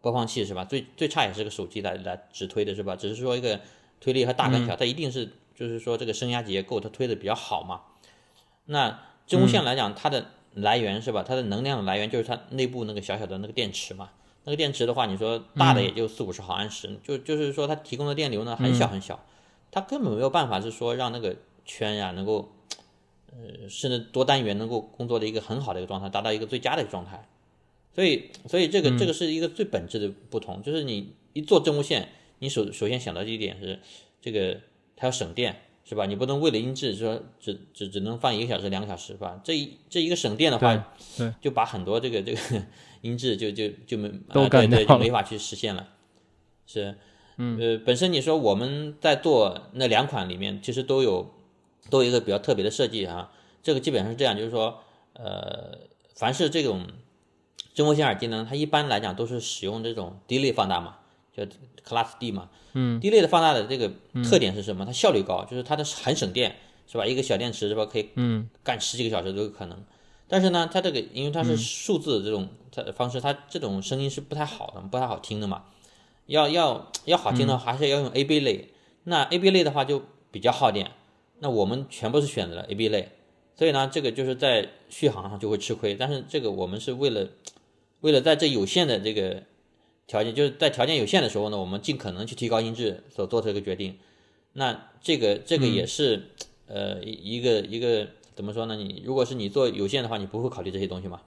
[0.00, 0.64] 播放器是吧？
[0.64, 2.96] 最最差也是个手机来来直推的是吧？
[2.96, 3.60] 只是说一个
[4.00, 7.82] 推力和大跟小，它一定是就是说这个声压结构它推的比较好嘛。
[8.70, 11.24] 那真无线来讲，它的来源是吧？
[11.26, 14.10] 它的能量的来源就是它内部那个小小的那个电池嘛。
[14.44, 19.24] 那个电池的话，你说大的也就四五十毫安时，就就是说它提供的电流呢很小很小，
[19.70, 22.52] 它根本没有办法是说让那个圈呀、能够，
[23.30, 27.28] 呃，甚至多单元能够工作的一个很好的一个状态，达到一个最佳的一个状态。
[27.94, 33.80] 所以，所以这个这个是一个最本质的不同，就是你一做真无线，你首首先想到这一点是
[34.22, 34.60] 这个
[34.96, 35.62] 它要省电。
[35.88, 36.04] 是吧？
[36.04, 39.40] 你不能为了音质说只只只能放一个小时、两个小时，是吧？
[39.42, 40.82] 这一这一个省电的话，对
[41.16, 42.40] 对就把很多这个这个
[43.00, 45.88] 音质就就就没对对干掉了就没法去实现了。
[46.66, 46.94] 是，
[47.38, 51.32] 嗯呃，本身你说我们在做那两款里面，其实都有
[51.88, 53.32] 都有一个比较特别的设计啊。
[53.62, 54.82] 这个基本上是这样，就是说，
[55.14, 55.78] 呃，
[56.14, 56.86] 凡是这种
[57.72, 60.97] 真无线耳机呢，它一般来讲都是使用这种低类放大嘛，
[61.44, 61.52] 叫
[61.86, 62.50] Class D 嘛。
[62.74, 63.90] 嗯，，D 类的放大的这个
[64.22, 64.84] 特点是什么？
[64.84, 67.06] 它效率高，就是它的很省电，是吧？
[67.06, 69.78] 一个小电池是吧，可以嗯干十几个小时都有可能。
[70.26, 72.48] 但是呢，它这个因为它是嗯数字这种
[72.94, 75.64] 方式，它这种声音是不太好的，不太好听的嘛。
[76.26, 78.68] 要要要好听的话，还是要用 A B 类。
[79.04, 80.90] 那 A B 类的话就比较耗电，
[81.38, 83.08] 那我们全部是选择了 A B 类，
[83.56, 85.94] 所以呢，这个就是在续航上就会吃亏。
[85.94, 87.28] 但是这个我们是为了
[88.00, 89.42] 为了在这有限的这个
[90.08, 93.96] 条件，就是在条件有限的时候呢，我们尽可能去提高音质所做出一个决定。
[94.54, 96.30] 那这个这个也是、
[96.66, 98.74] 呃一一个一个怎么说呢？
[98.74, 101.20] 你如果是你做有线的话，你不会考虑这些东西嘛？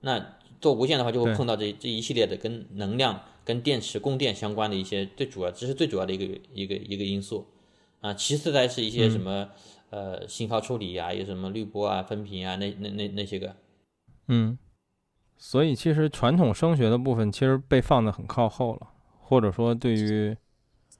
[0.00, 7.46] 那做无线的话，就会碰到这这一系列的跟能量、跟电池供电相关的一些最主要，这是最主要的一个一个一个因素
[8.00, 8.12] 啊。
[8.12, 9.48] 其次才是一些什么、
[9.90, 13.56] 呃信号处理啊，有什么滤波啊、分频啊，那那那那些个。
[14.28, 14.58] 嗯，
[15.38, 18.88] 所以其实传统声学的部分其实被放得很靠后了，
[19.20, 20.36] 或者说对于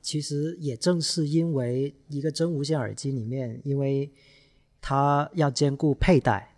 [0.01, 4.11] 其实也正是因为一个真无线耳机里面，因为
[4.81, 6.55] 它要兼顾佩戴，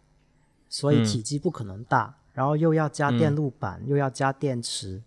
[0.68, 1.04] 所以嗯。
[1.04, 3.34] 体积不可能大，然后又要加电嗯。
[3.34, 5.02] 路板，又要加电池，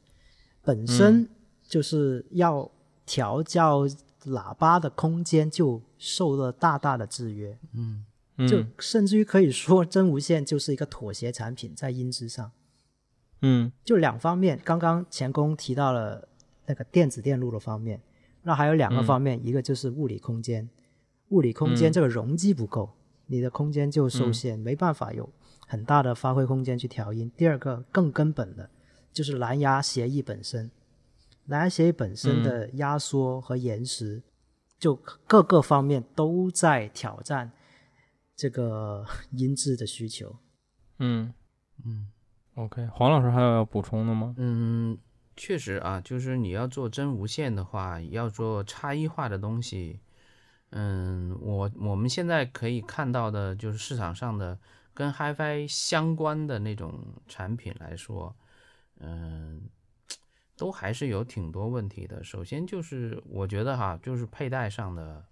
[0.63, 1.29] 本身
[1.65, 2.69] 就是要
[3.05, 3.87] 调教
[4.25, 8.03] 喇叭的空间就受了大大的制约，嗯。
[8.49, 12.51] 就嗯甚至于可以说真无线就是一个妥协产品在音质上。
[13.43, 13.71] 嗯。
[13.85, 16.27] 就两方面，刚刚钱工提到了
[16.65, 18.01] 那个电子电路的方面，
[18.41, 19.05] 那还有两个嗯。
[19.05, 20.67] 方面，一个就是物理空间，
[21.29, 21.93] 物理空间嗯。
[21.93, 22.89] 这个容积不够，
[23.27, 25.29] 你的空间就受限，没办法有
[25.67, 27.31] 很大的发挥空间去调音。
[27.37, 28.69] 第二个更根本的
[29.11, 30.71] 就是蓝牙协议本身，
[31.45, 32.43] 蓝牙协议本身嗯。
[32.43, 34.23] 的压缩和延时，
[34.79, 34.95] 就
[35.27, 37.51] 各个方面都在挑战
[38.35, 40.35] 这个 音质的需求。
[40.99, 41.33] 嗯。
[41.85, 42.07] 嗯
[42.55, 44.33] ，OK，黄老师还有要补充的吗？
[44.37, 44.97] 嗯，
[45.35, 49.99] 确实啊，就是你要做真无线的话，要做差异化的东西。
[50.75, 54.57] 嗯，我我们现在可以看到的，就是市场上的
[54.93, 58.35] 跟 HiFi 相关的那种产品来说，
[58.99, 59.61] 嗯，
[60.57, 62.23] 都还是有挺多问题的。
[62.23, 65.23] 首先就是我觉得哈，就是佩戴上的，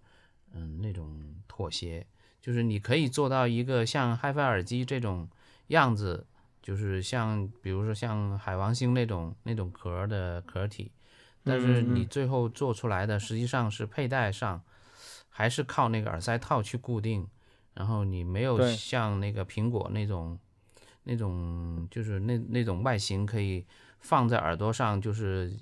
[0.53, 2.05] 嗯，那种妥协，
[2.39, 5.27] 就是你可以做到一个像 HiFi 耳机这种
[5.67, 6.27] 样子，
[6.61, 10.91] 就是像比如说像海王星那种那种壳的壳体，
[11.43, 14.61] 但是你最后做出来的实际上是佩戴上
[15.29, 17.27] 还是靠那个耳塞套去固定，
[17.73, 20.37] 然后你没有像那个苹果那种
[21.03, 23.65] 那种就是那那种外形可以
[23.99, 25.57] 放在耳朵上就是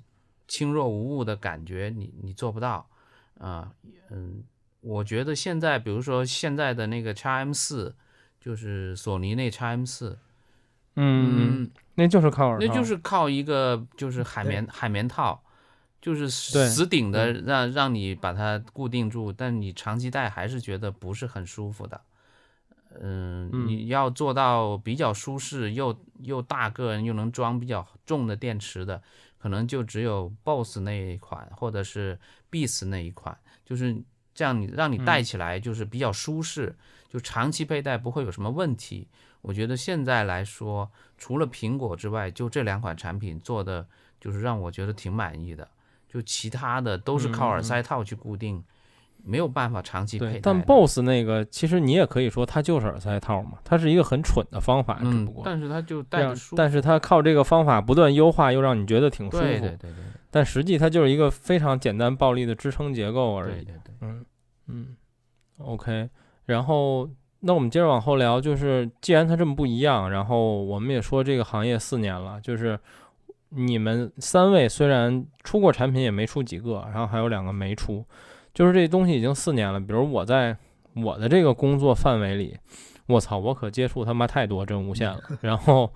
[0.46, 2.86] 轻若无物的感觉，你你做不到。
[3.38, 3.72] 啊，
[4.10, 4.44] 嗯，
[4.82, 7.96] 我觉得现在比如说现在的那个 x M 四，
[8.38, 10.18] 就是索尼那 x M 四，
[10.96, 15.42] 嗯嗯，那就是靠耳套，那就是靠一个就是海绵海绵套，
[16.00, 22.00] 就是对死顶的让让你把它固定住，但你长期戴还是觉得不是很舒服的。
[23.00, 23.68] 嗯，嗯。
[23.68, 29.00] 你要做到比较舒适又又大个又能装比较重的电池的，
[29.38, 32.18] 可能就只有 BOSS 那一款或者是
[32.50, 33.96] Beats 那一款，就是
[34.34, 36.76] 这样你让你戴起来就是比较舒适，
[37.08, 39.06] 就长期佩戴不会有什么问题。
[39.42, 43.86] 我觉得现在来说，除了苹果之外，就这两款产品做的
[44.20, 45.66] 就是让我觉得挺满意的，
[46.08, 48.62] 就其他的都是靠耳塞套去固定，
[49.22, 56.56] 没有办法长期佩戴但 BOSS 那个其实你也可以说它就是耳塞套嘛，它是一个很蠢的方法，只嗯不，过但是它就戴着舒服。
[56.56, 59.42] 但是它靠这个方法不断优化，又让你觉得挺舒服。
[59.42, 59.94] 对对对对
[60.30, 63.64] 但实际它就是一个非常简单暴力的支撑结构而已。
[63.64, 64.26] 对对对，嗯
[64.66, 64.96] 嗯
[65.58, 66.08] ，OK。
[66.46, 67.08] 然后
[67.40, 72.78] 那我们接着往后聊，就是既然它这么不一样，然后我们也说这个行业四年了，就是
[73.48, 78.04] 你们三位虽然出过产品也没出几个，然后还有两个没出，
[78.52, 79.80] 就是这东西已经四年了。
[79.80, 80.56] 比如我在
[80.94, 82.56] 我的这个工作范围里，
[83.06, 85.20] 我操，我可接触他妈太多真无线了。
[85.40, 85.90] 然后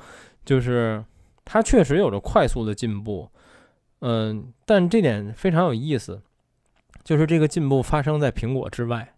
[0.45, 1.05] 就是
[1.45, 3.29] 它确实有着快速的进步，
[4.01, 6.23] 嗯，但这点非常有意思，
[7.05, 9.15] 就是这个进步发生在苹果之外，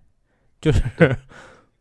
[0.60, 1.16] 就是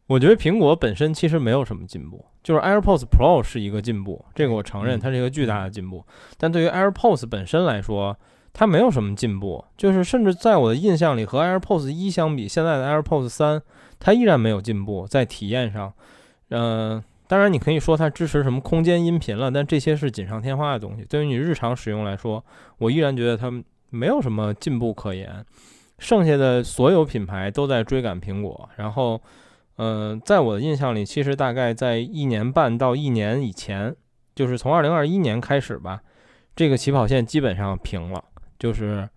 [0.07, 6.05] 我觉得苹果本身其实没有什么进步，就是 AirPods Pro 是一个进步，这个我承认嗯它是一个巨大的进步，
[6.37, 8.15] 但对于 AirPods 本身来说，
[8.53, 13.61] 它没有什么进步，就是甚至在我的印象里和 AirPods 一相比，现在的 AirPods 三
[13.99, 15.91] 它依然没有进步，在体验上，
[16.49, 22.45] 嗯、当然你可以说它支持什么空间音频了，但这些是锦上添花的东西，对于你日常使用来说，
[22.77, 23.51] 我依然觉得它
[23.89, 25.43] 没有什么进步可言。
[25.97, 29.19] 剩下的所有品牌都在追赶苹果，然后，
[29.77, 33.95] 嗯、在我的印象里，其实大概在一年半到一年以前，
[34.33, 36.01] 就是从二零二一年开始吧，
[36.55, 38.23] 这个起跑线基本上平了，
[38.57, 39.09] 就是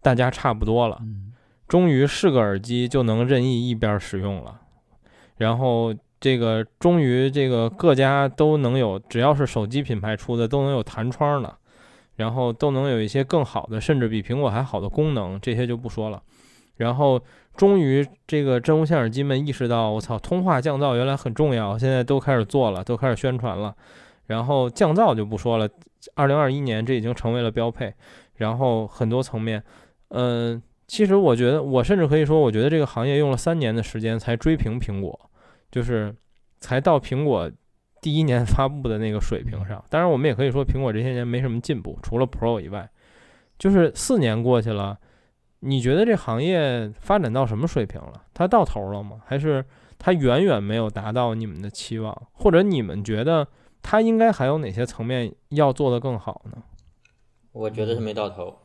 [0.00, 0.98] 大家差不多了。
[1.00, 1.32] 嗯
[1.68, 4.58] 终于是个耳机就能任意一边使用了。
[5.36, 11.58] 然后这个终于这个各家都能有，只要是手机品牌出的都能有弹窗了，
[12.16, 16.22] 然后都能有一些更好的，甚至比苹果还好的功能，这些就不说了。
[16.76, 17.20] 然后
[17.58, 23.74] 终于这个真无线耳机们意识到，我操，通话降噪原来很重要，现在都开始做了，都开始宣传了。
[24.26, 25.68] 然后降噪就不说了，
[26.14, 27.92] 二零二一年这已经成为了标配。
[28.36, 29.62] 然后很多层面，
[30.10, 35.18] 嗯，其实我觉得，我甚至可以说，我觉得这个行业用了三年的时间才追平苹果。
[35.70, 36.14] 就是
[36.60, 37.50] 才到苹果
[38.00, 42.88] 第一年发布的那个水平上，当然我们也可以说苹果这些年没什么进步，除了 Pro 以外，
[43.58, 44.98] 就是四年过去了，
[45.60, 48.24] 你觉得这行业发展到什么水平了？
[48.32, 49.20] 它到头了吗？
[49.26, 49.64] 还是
[49.98, 52.28] 它远远没有达到你们的期望？
[52.32, 53.46] 或者你们觉得
[53.82, 56.62] 它应该还有哪些层面要做得更好呢？
[57.52, 58.58] 我觉得是没到头。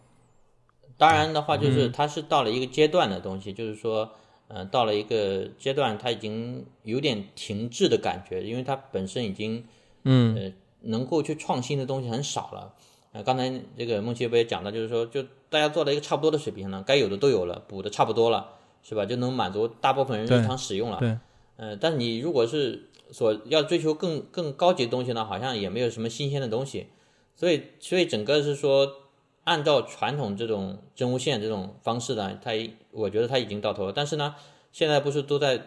[0.97, 4.11] 当然的话，就是它是到了一个阶段的东西，就是说。
[4.49, 9.65] 嗯，到了一个阶段，它已经有点停滞的感觉，因为它本身已经，
[10.03, 12.75] 嗯，呃，能够去创新的东西很少了。
[13.13, 18.49] 呃，刚才这个孟奇不也讲到，就是说，就大家做了一个差不多的水平了，该有的都有了，补的差不多了，
[18.81, 19.05] 是吧？
[19.05, 20.97] 就能满足大部分人日常使用了。
[20.99, 21.17] 对。
[21.55, 26.87] 呃，但是你如果是所要追求更更高级的东西呢，好像也没有什么新鲜的东西。
[27.35, 28.99] 所以，所以整个是说。
[29.45, 32.51] 按照传统这种真无线这种方式呢，它
[32.91, 33.91] 我觉得它已经到头了。
[33.93, 34.35] 但是呢，
[34.71, 35.61] 现在不是都在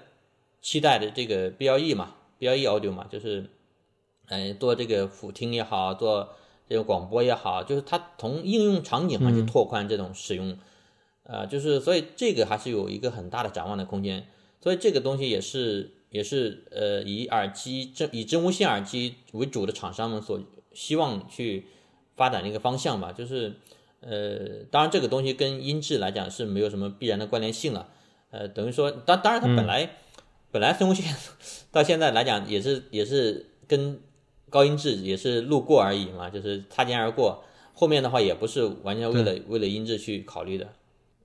[0.63, 3.51] 期待的这个 BLE 嘛，BLE Audio 嘛，就是，
[4.29, 6.31] 嗯，做这个辅听也好，做
[6.69, 10.59] 这种广播也好，就是它从应用场景上去拓宽这种使用，
[11.23, 14.27] 呃，就是所以这个还是有一个很大的展望的空间。
[14.61, 20.41] 所以这个东西也是也是呃以耳机真以真无线耳机为主的厂商们所
[20.73, 21.67] 希望去。
[22.17, 23.53] 发展的一个方向吧，就是，
[24.01, 27.91] 呃，当然这个东西跟音质来讲是没有什么必然的关联性了，
[28.31, 29.99] 呃，等于说，当当然它本来
[30.51, 31.15] 本来真无线
[31.71, 34.01] 到现在来讲也是也是跟
[34.51, 37.45] 高音质也是路过而已嘛，就是擦肩而过，
[37.75, 40.69] 后面的话也不是完全为了为了音质去考虑的，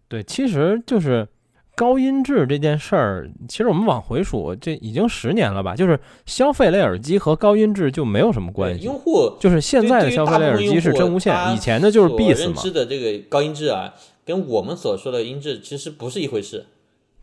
[0.08, 1.28] 对，其实就是。
[1.74, 5.74] 高音质这件事儿，其实我们往回数，这已经十年了吧？
[5.74, 8.84] 就是消费类耳机和高音质就没有什么关系。
[8.84, 12.54] 用户就是现在的消费类耳机是真无线，以前的就是 Beats 嘛。
[12.54, 13.96] 认知的这个高音质啊，
[14.26, 16.66] 跟我们所说的音质其实不是一回事。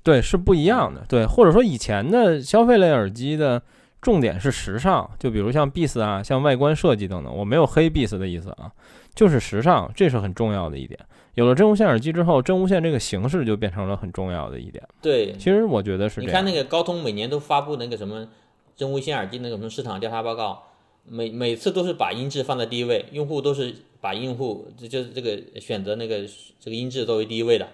[0.02, 1.04] 对，是不一样的。
[1.06, 3.62] 对，或者说以前的消费类耳机的
[4.00, 7.34] 重点是时尚，就比如像 Beats 啊，像外观设计等等。
[7.34, 8.72] 我没有黑 Beats 的意思啊，
[9.14, 10.98] 就是时尚，这是很重要的一点。
[11.34, 14.82] 有了真无线耳机之后，真无线这个形式就变成了很重要的一点。
[15.00, 16.20] 对，其实我觉得是。
[16.20, 18.28] 你看那个高通每年都发布那个什么
[18.76, 20.64] 真无线耳机那个什么市场调查报告，
[21.04, 26.24] 每每次都是把音质放在第一位，用户都是把用户这就是这个选择那个
[26.58, 27.68] 这个音质作为第一位的。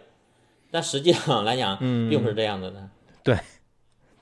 [0.71, 2.89] 但实际上来讲，并不是这样子的。
[3.23, 3.39] 对，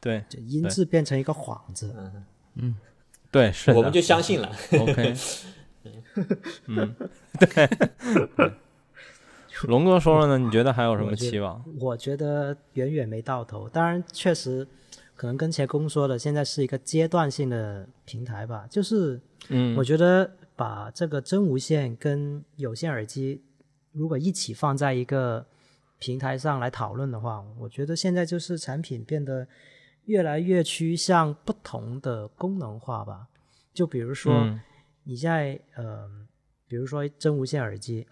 [0.03, 1.95] 对，就音质变成一个幌子。
[1.97, 2.25] 嗯
[2.57, 2.77] 嗯，
[3.31, 3.71] 对，是。
[3.73, 4.53] 我们就相信了。
[4.73, 5.15] OK。
[6.67, 6.95] 嗯，
[7.39, 7.69] 对。
[9.69, 10.45] 龙哥说了呢？
[10.45, 11.65] 你觉得还有什么期望？
[11.79, 13.69] 我觉得远远没到头。
[13.69, 14.67] 当然，确实
[15.15, 18.67] 可能跟前公说的，现在是一个阶段性的平台吧。
[18.69, 23.41] 就是，嗯，我觉得把这个真无线跟有线耳机
[23.93, 25.47] 如果一起放在一个
[26.01, 29.47] 平台上来讨论的话，我觉得现在就是产品变得
[30.05, 33.29] 越来越趋向不同的功能化吧。
[33.73, 34.59] 就比如说，
[35.05, 36.09] 你在呃，
[36.69, 38.07] 比如说真无线耳机。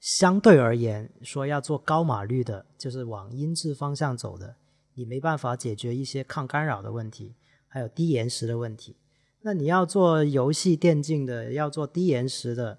[0.00, 4.54] 相对而言，说要做高码率的，就是往音质方向走的，
[4.94, 7.34] 你没办法解决一些抗干扰的问题，
[7.66, 8.96] 还有低延时的问题。
[9.42, 12.78] 那你要做游戏电竞的，要做低延时的，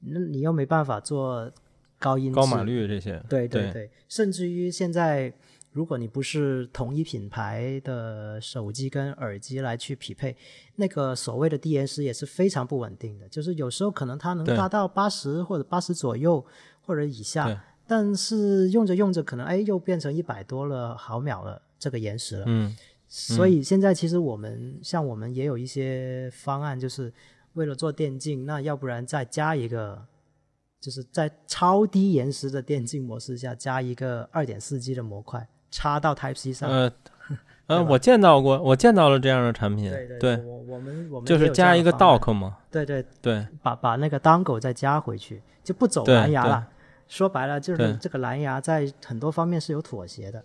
[0.00, 1.50] 那你又没办法做
[1.98, 3.22] 高音、高码率这些。
[3.28, 5.32] 对对对，甚至于现在。
[5.70, 10.34] 如果你不是同一品牌的手机跟耳机来去匹配，
[10.76, 16.44] 那个所谓的低延时也是非常不稳定的，就是有时候可能它能达到八十或者八十左右
[16.80, 22.44] 或者以下，但是用着用着可能哎又变成一百多了毫秒了这个延时了。
[22.48, 22.74] 嗯，
[23.06, 27.12] 所以现在其实我们像我们也有一些方案，就是
[27.52, 30.06] 为了做电竞，那要不然再加一个，
[30.80, 35.46] 就是在超低延时的电竞模式下加一个二点四 G 的模块。
[35.70, 36.92] 插到 Type C 上，呃，
[37.66, 43.04] 呃，我见到过，我见到了这样的产品，对对对，我我们我们就是加一个 Dock 嘛，对对。
[43.20, 46.68] 对，把把那个 Dongle 再加回去，就不走蓝牙了。
[47.06, 50.44] 说白了就是这个蓝牙在很多方面是有妥协的，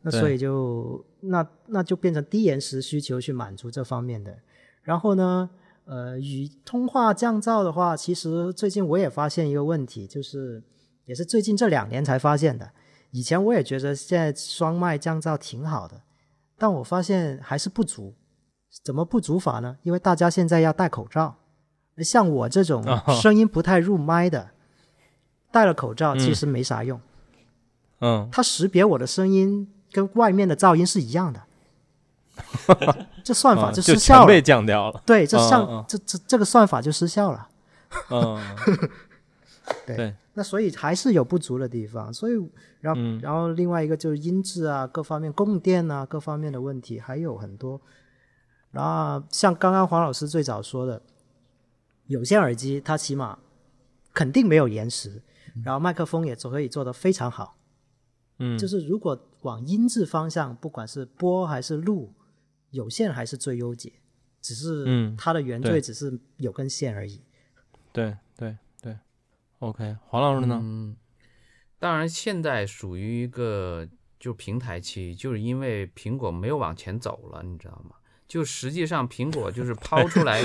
[0.00, 4.34] 那所以就那那就变成低延时需求去满足这方面的。
[4.82, 5.48] 然后呢，
[5.84, 10.62] 呃，与通话降噪的话，其实最近我也发现一个问题，就是
[11.04, 12.70] 也是最近这两年才发现的。
[13.14, 16.02] 以前我也觉得现在双麦降噪挺好的，
[16.58, 18.12] 但我发现还是不足。
[18.82, 19.76] 怎么不足法呢？
[19.82, 21.36] 因为大家现在要戴口罩，
[21.98, 24.50] 像我这种哦声音不太入麦的，
[25.52, 27.00] 戴了口罩嗯其实没啥用。
[28.00, 31.40] 嗯，它识别我的声音跟外面的噪音是一样的，
[33.22, 35.00] 这算法啊就失效被降掉了。
[35.06, 37.48] 对，这上、嗯嗯这这这个算法就失效了。
[38.10, 38.42] 嗯，
[39.86, 42.32] 对对，那所以还是有不足的地方，所以
[42.80, 47.80] 然后、嗯然后另外一个就是音质啊，各方面供电啊，各方面的问题还有很多。
[48.70, 51.00] 然后像刚刚黄老师最早说的，
[52.06, 53.38] 有线耳机它起码
[54.12, 55.22] 肯定没有延时，
[55.64, 57.56] 然后麦克风也可以做得非常好。
[58.38, 62.12] 嗯，就是如果往音质方向，不管是播还是录，
[62.70, 63.92] 有线还是最优解，
[64.40, 67.22] 只是嗯它的原罪只是有根线而已。
[67.92, 68.58] 对对对
[69.58, 70.58] ，OK，黄老师呢？
[70.62, 70.96] 嗯，
[71.78, 73.86] 当然现在属于一个
[74.18, 77.96] 就平台期，就是因为苹果没有往前走了，你知道吗？
[78.26, 80.42] 就实际上苹果就是抛出来，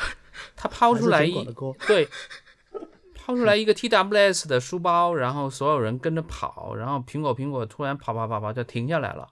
[0.56, 1.32] 它抛出来一
[1.86, 2.08] 对，
[3.14, 9.28] 抛出来一个 TWS 的书包，然后所有人跟着跑，然后苹果苹果突然跑跑跑跑就停下来了，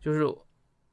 [0.00, 0.22] 就是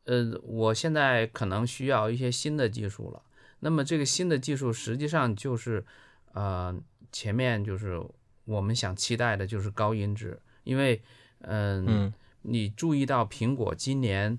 [0.05, 3.21] 呃，我现在可能需要一些新的技术了。
[3.59, 5.85] 那么这个新的技术实际上就是
[6.33, 6.75] 呃，
[7.11, 8.01] 前面就是
[8.45, 11.01] 我们想期待的就是高音质，因为
[11.41, 14.37] 嗯、嗯你注意到苹果今年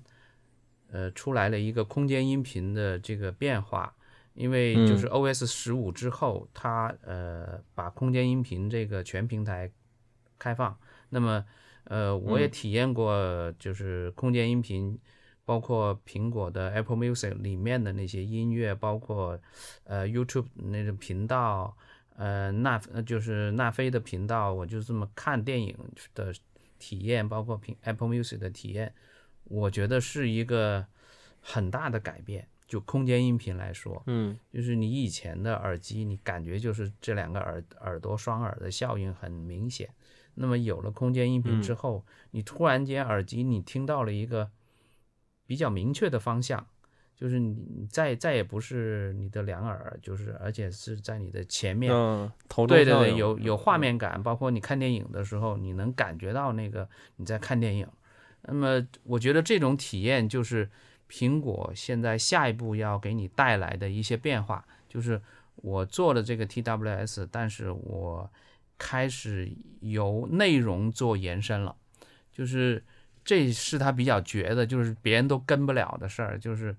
[0.91, 3.95] 呃出来了一个空间音频的这个变化，
[4.33, 9.71] 因为嗯就是 OS 十五之后，它呃把空间音频这个全平台
[10.37, 10.77] 开放。
[11.09, 11.45] 那么
[11.85, 14.99] 呃我也嗯体验过，就是空间音频，
[15.45, 19.39] 包括苹果的 Apple Music 里面的那些音乐，包括
[19.85, 21.77] 呃 YouTube 那个频道。
[22.15, 25.77] 呃，纳呃就是纳菲的频道，我就这么看电影
[26.13, 26.33] 的
[26.79, 28.93] 体验，包括苹 Apple Music 的体验，
[29.45, 30.85] 我觉得是一个
[31.41, 32.47] 很大的改变。
[32.65, 39.93] 就空间音频来说，嗯就是你以前的耳机，你感觉就是这两个耳耳朵双耳的效应很明显。
[40.35, 44.49] 那么有了空间音频之后，你突然间耳机你听到了一个
[45.45, 46.65] 比较明确的方向，
[47.23, 57.87] 就是你你再再也不是你的两耳，就是而且是在你的前面，嗯，头对对对，有有画面感，包括你看电影的时候，你能感觉到那个你在看电影。
[58.41, 60.69] 那么我觉得这种体验就是
[61.09, 65.21] 苹果现在下一步要给你带来的一些变化，就是
[65.55, 68.29] 我做了这个 TWS，但是我
[68.77, 69.49] 开始
[69.79, 71.73] 由内容做延伸了，
[72.33, 72.83] 就是
[73.23, 76.75] 这是他比较绝的，就是别人都跟不了的事儿，就是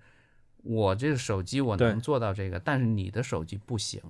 [0.64, 4.00] 我这个手机我能做到这个，但是你的手机不行，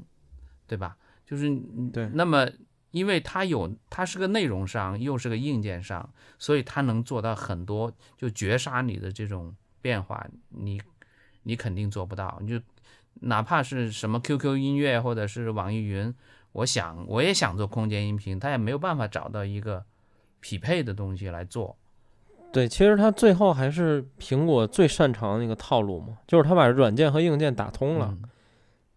[0.67, 0.97] 对吧？
[1.27, 1.55] 就是
[1.93, 2.49] 对那么
[2.91, 10.81] 因为它有它是个内容商，又是个硬件商，所以它能做到很多就绝杀你的这种变化，你
[11.43, 12.61] 你肯定做不到，你就
[13.21, 16.15] 哪怕是什么 QQ 音乐或者是网易云，
[16.53, 19.85] 我想我也想做空间音频，它也没有办法找到一个
[20.41, 21.77] 匹配的东西来做。
[22.55, 28.31] 对，其实它最后还是苹果最擅长的那个套路嘛，就是它把软件和硬件打通了，嗯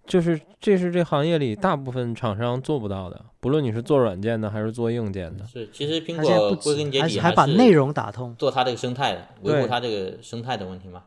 [0.06, 5.46] 就是这是这行业里大部分厂商做不到的，不论你是做软件的还是做硬件的。
[5.46, 8.34] 是，其实苹果不归根结底还是还把内容打通。
[8.36, 11.04] 做它这个生态的，维护它这个生态的问题嘛，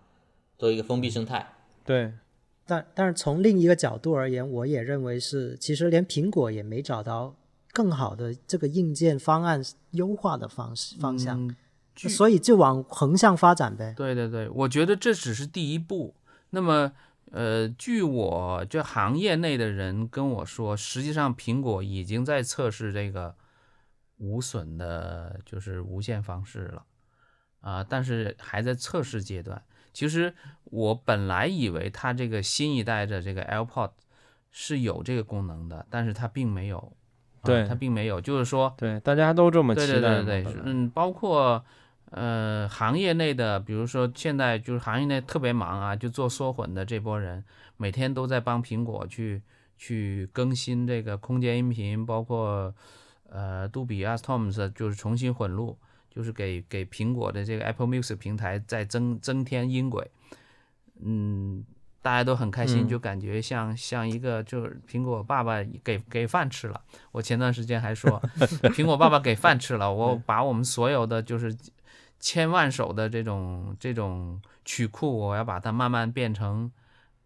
[0.58, 1.46] 做一个封闭生态。
[1.84, 2.12] 对，
[2.66, 7.34] 但但是从另一个角度而言，我也认为是，其实连苹果也没找到
[7.72, 11.56] 更好的这个硬件方案优化的方式方向，
[11.96, 13.92] 所以就往横向发展呗。
[13.96, 16.14] 对对对，我觉得这只是第一步。
[16.50, 16.92] 那么，
[17.30, 23.34] 呃，据我这行业内的人跟我说，实际上苹果已经在测试这个
[24.18, 26.84] 无损的，就是无线方式了，
[27.60, 29.62] 啊、但是还在测试阶段。
[29.92, 30.32] 其实
[30.64, 33.90] 我本来以为它这个新一代的这个 AirPod
[34.50, 36.78] 是有这个功能的，但是它并没有。
[36.78, 36.92] 啊
[37.42, 40.00] 对它并没有，就是说，对，大家都这么期待对。
[40.00, 41.64] 对对对嗯，包括
[42.10, 47.44] 呃行业内的，比如说现在就是行业内特别忙啊，就做缩混的这波人，
[47.76, 49.42] 每天都在帮苹果去
[49.78, 52.74] 去更新这个空间音频，包括
[53.28, 60.10] 呃杜比 Atmos 就是重新混录，就是给给苹果的这个 Apple Music 平台再增增添音轨，
[61.02, 61.64] 嗯。
[62.02, 66.80] 大家都很开心，嗯就感觉像像一个就是苹果爸爸给给饭吃了。
[67.12, 68.18] 我前段时间还说，
[68.72, 71.54] 苹果爸爸给饭吃了，我把我们所有的就是
[72.20, 76.70] 千万首的这种这种曲库，我要把它慢慢变成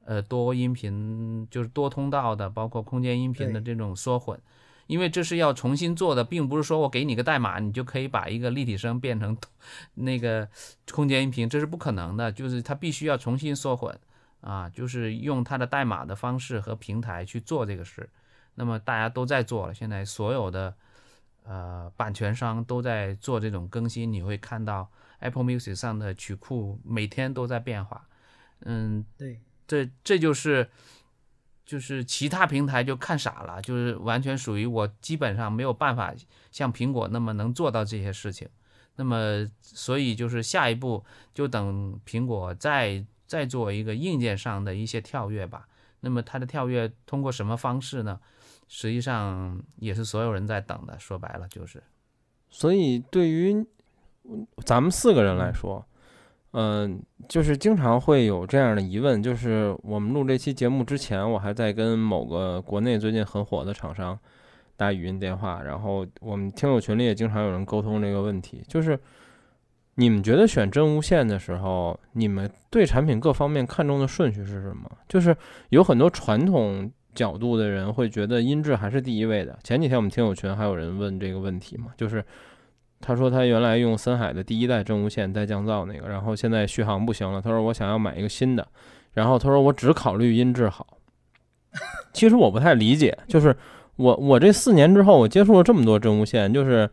[0.04, 4.40] 呃多音频，就是多通道的，包括空间音频的这种缩混。
[4.86, 9.34] 因为这是要重新做的，并不是说我给你个代码，你就可以把一个立体声变成
[9.94, 10.46] 那个
[10.92, 12.30] 空间音频，这是不可能的。
[12.30, 13.98] 就是它必须要重新缩混
[14.42, 18.08] 啊，就是用它的代码的方式和平台去做这个事。
[18.56, 20.74] 那么大家都在做了，现在所有的
[21.44, 24.90] 呃版权商都在做这种更新，你会看到
[25.20, 28.06] Apple Music 上的曲库每天都在变化。
[28.66, 30.68] 嗯，对，这这就是
[31.64, 36.14] 就是其他平台就看傻了，就是完全属于我基本上没有办法
[36.50, 38.48] 像苹果那么能做到这些事情。
[38.96, 45.68] 那么所以就是下一步就等苹果再再做一个硬件上的一些跳跃吧。
[46.00, 48.20] 那么它的跳跃通过什么方式呢？
[48.68, 50.98] 实际上也是所有人在等的。
[50.98, 51.82] 说白了就是，
[52.48, 53.64] 所以对于
[54.64, 55.84] 咱们四个人来说，
[56.52, 64.18] 嗯、就是经常会有这样的疑问，就是我们录这期节目之前，我还在跟某个国内最近很火的厂商
[64.76, 68.98] 打语音电话，然后我们听友群里也经常有人沟通这个问题，就是
[69.96, 74.90] 你们觉得选真无线的时候，你们对产品各方面看重的顺序是什么？
[75.08, 75.36] 就是
[75.68, 79.58] 有很多传统角度的人会觉得音质还是第一位的。
[79.62, 82.24] 前几天我们听友群还有人问这个问题嘛，就是
[83.00, 88.66] 他说他原来用森海的第一代真无线带降噪那个，然后现在续航不行了，他说我想要买一个新的，
[89.12, 90.98] 然后他说我只考虑音质好。
[92.12, 93.54] 其实我不太理解，就是
[93.96, 96.88] 我我这四年之后，我接触了这么多真无线，就是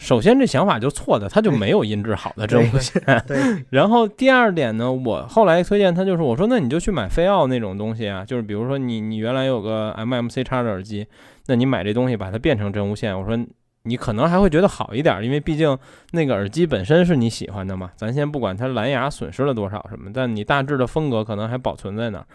[0.00, 3.00] 首先这想法就错的，它就没有音质好的真无线。
[3.26, 3.36] 对，
[3.68, 11.06] 然后第二点呢，我后来推荐他就是我说那你就去买飞奥那种东西啊，就是比如说你你原来有个 MMC 叉的耳机，
[11.48, 13.38] 那你买这东西把它变成真无线，我说
[13.82, 15.78] 你可能还会觉得好一点，因为毕竟
[16.12, 17.90] 那个耳机本身是你喜欢的嘛。
[17.94, 22.26] 咱先不管它蓝牙损失了多少什么，但你大致的风格可能还保存在那儿。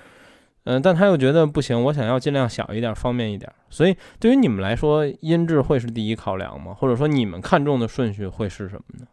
[0.66, 3.52] 嗯，但他又觉得不行，我想要尽量小一点，方便一点。
[3.70, 6.74] 所以对于你们来说，音质会是第一考量吗？
[6.74, 9.06] 或者说你们看重的顺序会是什么呢？
[9.06, 9.10] 哎，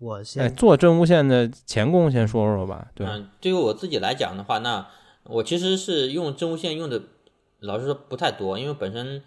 [0.00, 2.88] 我先做真无线的前工先说说吧。
[2.94, 4.86] 对，嗯，对于我自己来讲的话，那
[5.24, 7.00] 我其实是用真无线用的，
[7.60, 9.22] 老实说不太多，因为本身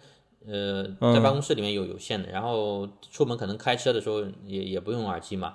[0.46, 5.54] 呃在办公室里面有有线的，然后出门可能开车的时候也也不用耳机嘛。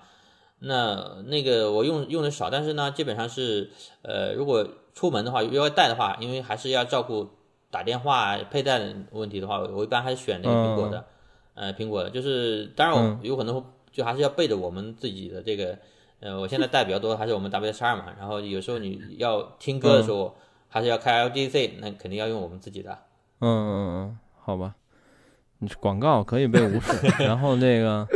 [0.60, 3.70] 那那个我用用的少，但是呢，基本上是
[4.01, 7.28] 呃，如果出门的话，要带的话，因为还是要照顾
[7.70, 11.05] 打电话佩戴的问题的话，我一般还是选那个苹果的，
[11.53, 13.20] 呃，苹果的，就是当然我嗯。
[13.22, 15.78] 有可能就还是要背着我们自己的这个，
[16.20, 20.36] 呃，我现在带比较多还是我们 WS 二嘛，然后有时候你要听歌的时候，
[20.68, 22.97] 还是要开 LDC，那肯定要用我们自己的。
[23.39, 24.76] 嗯嗯嗯，好吧，
[25.60, 26.97] 你广告可以被无视。
[27.24, 28.08] 然后那个，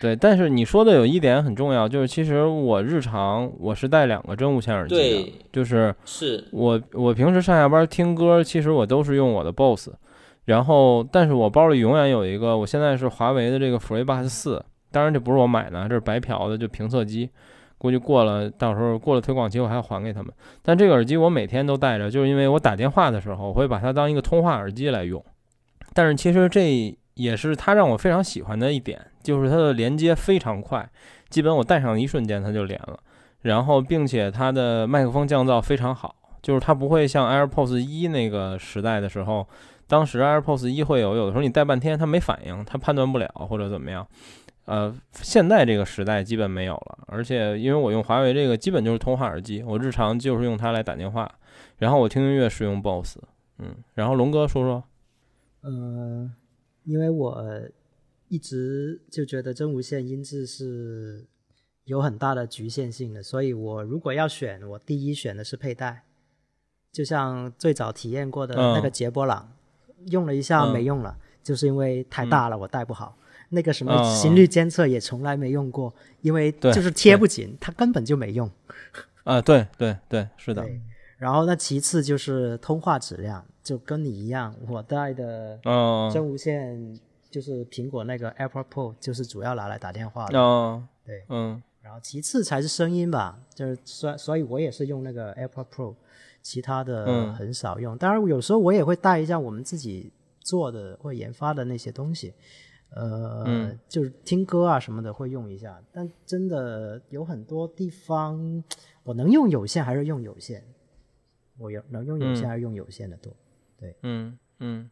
[0.00, 9.90] 对，但是你说的有一点很重要，就是其实我日常我是带两个真无线耳机的，就是是，我我平时上下班听歌，其实我都是用我的 BOSS，
[10.46, 17.30] 然后但是我包里永远有一个，我现在是华为的这个 FreeBuds 四，当然这不是我买的，这是白嫖的，就评测机。
[17.76, 20.32] 估计过了，到时候过了推广期，我还要还给他们。
[20.62, 25.22] 但这个耳机我每天都带着，就是因为我打电话的时候，我会把它当一个通话耳机来用。
[25.92, 30.88] 但是其实这也是它让我非常喜欢的一点，就是它的连接非常快，
[31.28, 33.00] 基本我戴上一瞬间它就连了。
[33.40, 39.46] 然后并且它的麦克风降噪非常好，就是它不会像 AirPods 一那个时代的时候，
[39.86, 44.06] 当时 AirPods 一会有有的时候你戴半天它没反应，它判断不了或者怎么样。
[44.64, 51.30] 呃，现在这个时代基本没有了，而且因为我用华为这个基本就是通话耳机，我日常就是用它来打电话，
[51.76, 53.18] 然后我听音乐是用 BOSS，
[53.58, 54.82] 嗯，然后龙哥说说，
[55.60, 56.30] 呃，
[56.84, 57.44] 因为我
[58.28, 61.24] 一直就觉得真无线音质是
[61.84, 66.02] 有很大的局限性的，所以我如果要选，我第一选的是佩戴，
[66.90, 69.52] 就像最早体验过的那个嗯杰波朗，
[70.06, 73.16] 用了一下嗯没用了，就是因为太大了，我戴不好。
[73.50, 78.50] 那个什么嗯心率监测也从来没用过，因为就是贴不紧，它根本就没用。
[79.22, 80.66] 啊，对对对，是的，
[81.18, 86.98] 然后那其次就是通话质量，就跟你一样，我戴的嗯，真无线
[87.34, 90.38] 就是苹果那个 AirPod Pro，就是主要拿来打电话的。
[90.38, 95.96] 哦，对，嗯然后其次才是声音吧，就是所所以我也是用那个 AirPod Pro，
[96.40, 97.98] 其他的嗯很少用。
[97.98, 102.32] 当然有时候我也会带一下我们自己做的或研发的那些东西，
[102.90, 105.82] 呃，嗯就是听歌啊什么的会用一下。
[105.90, 108.62] 但真的有很多地方，
[109.02, 110.62] 我能用有线还是用有线，
[111.58, 113.34] 我有能用有线嗯还是用有线的多。
[113.76, 114.88] 对嗯嗯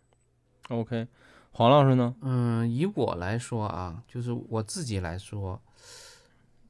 [0.68, 1.07] ，OK，
[1.53, 2.14] 黄老师呢？
[2.22, 5.61] 嗯，以我来说啊，就是我自己来说，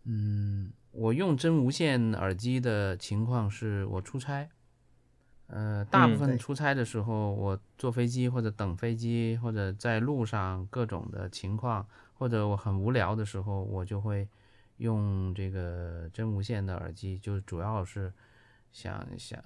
[0.05, 4.49] 嗯，我用真无线耳机的情况是我出差，
[5.47, 14.27] 呃，大部嗯分出差的时候，我坐飞机或者等飞机，或者在路上各种的情况，或者我很无聊的时候，我就会
[14.79, 18.13] 用这个真无线的耳机，就主要是
[18.73, 19.41] 想想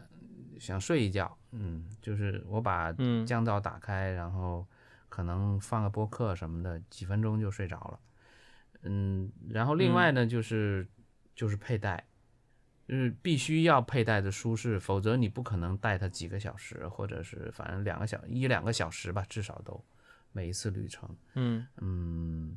[0.59, 3.27] 想睡一觉，嗯，就是我把嗯。
[3.27, 4.67] 降噪打开，然后
[5.09, 8.01] 可能放个播客什么的，几分钟就睡着了。
[8.83, 10.87] 嗯，然后另外呢，就是
[11.35, 12.07] 就是佩戴，
[12.87, 19.83] 就是必须要佩戴的舒适，否则你不可能戴它几个小时，或者是反正两个小一两个小时吧，至少都
[20.33, 21.17] 每一次旅程。
[21.35, 22.57] 嗯嗯，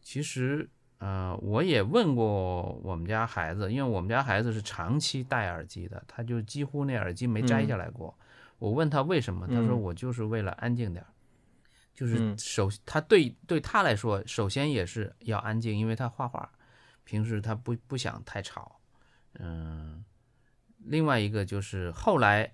[0.00, 0.68] 其实
[0.98, 8.16] 呃，我也问过我们家孩子，因为我们家孩子是长期戴耳机的，他就几乎那耳机没摘下来过。
[8.58, 11.08] 我问他为什么，他说嗯我就是为了安静点儿。
[11.94, 16.50] 就是嗯首他对对他来说，首先也是要安静，因为他画画，
[17.04, 18.80] 平时他不不想太吵。
[19.34, 20.04] 嗯，
[20.78, 22.52] 另外一个就是后来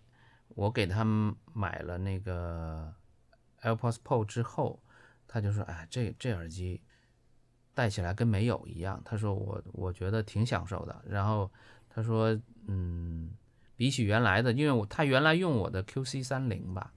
[0.49, 2.95] 我给他们买了那个
[3.62, 4.82] AirPods Pro 之后，
[5.26, 6.80] 他就说：“哎，这这耳机
[7.74, 11.03] 戴起来跟没有一样。”他说我我觉得挺享受的。
[11.07, 11.51] 然后
[11.89, 12.36] 他说
[12.66, 13.30] ：“嗯，
[13.76, 16.93] 比起原来的，因为我他原来用我的 QC 三零吧，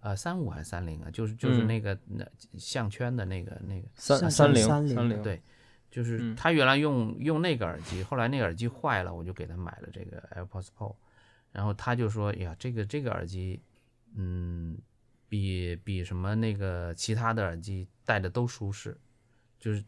[0.00, 1.10] 呃，三五还是三零啊？
[1.10, 1.66] 就是就是嗯。
[1.66, 2.26] 那个那
[2.58, 5.40] 项圈的那个那个三三零三零对，
[5.90, 6.34] 就是嗯。
[6.34, 10.94] 他原来用用那个耳机，后来那个耳机坏了，我就给他买了这个 AirPods Pro，
[11.52, 13.60] 然后他就说：“呀，这个这个耳机，
[14.14, 14.78] 嗯，
[15.28, 18.96] 比比什么那个其他的耳机戴的都舒适，
[19.58, 19.84] 就是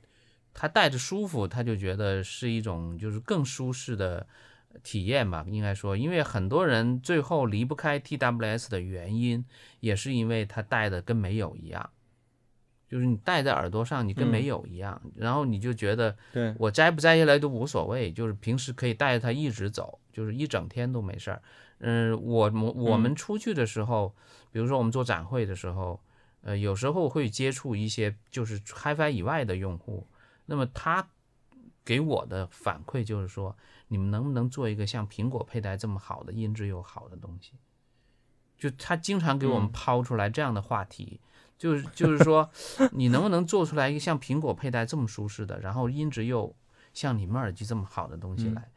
[0.53, 4.27] 他戴着舒服，他就觉得是一种就是更舒适的
[4.83, 9.45] 体验吧，应该说，因为很多人最后离不开 TWS 的原因，
[9.81, 11.91] 也是因为他戴的跟没有一样。”
[12.89, 21.43] 就是你戴在耳朵上，你跟没嗯有一样，然后你就觉得对，我摘不摘下来都无所谓，就是平时可以带着它一直走，就是一整天都没事儿。
[21.79, 24.15] 嗯，我我我们出去的时候，
[24.51, 25.99] 比如说我们做展会的时候，
[26.43, 30.07] 呃，有时候会接触一些就是 HiFi 以外的用户，
[30.45, 31.09] 那么他
[31.87, 33.57] 给我的反馈就是说，
[33.93, 37.53] 你们能不能做一个像苹果佩戴这么好的音质又好的东西？
[38.57, 41.21] 就他经常给我们嗯抛出来这样的话题，
[41.59, 42.49] 就是就是说，
[42.93, 46.57] 你能不能做出来一个像苹果佩戴这么舒适的，然后音质又
[46.95, 48.71] 像你们耳机这么好的东西嗯来？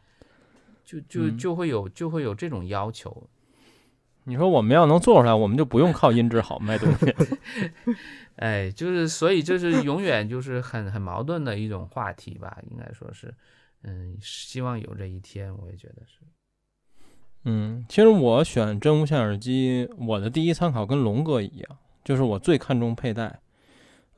[0.84, 3.30] 就就嗯就会有就会有这种要求。
[4.26, 7.16] 你说我们要能做出来，我们就不用靠音质好卖东西。
[8.36, 13.34] 哎，就是所以就是永远就是很很矛盾的一种话题吧，应该说是，
[13.88, 16.20] 嗯，希望有这一天，我也觉得是。
[17.44, 23.40] 嗯，其实我选真无线耳机，我的第一参考跟龙哥一样，就是我最看重佩戴。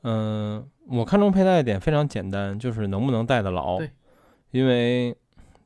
[0.02, 3.90] 嗯，我看重佩戴的点非常简单，就是能不能戴得牢对。
[4.52, 5.14] 因为，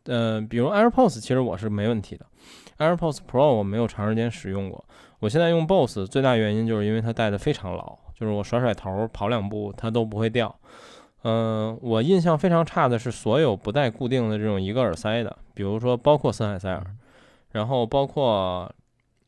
[0.07, 2.27] 呃，比如 AirPods，其实我是没问题的。
[2.79, 4.85] AirPods Pro 我没有长时间使用过，
[5.21, 10.59] 我现在用 BOSS 最大原因就是因为它戴的非常牢，就是我甩甩头跑两步它都不会掉。
[11.25, 16.85] 嗯、我印象非常差的是所有不带固定的这种一个耳塞的，比如说包括森海塞尔，
[17.53, 18.69] 然后包括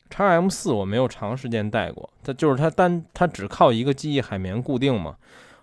[0.09, 5.15] x M 四我没有长时间戴过，它就是它单它只靠一个记忆海绵固定嘛，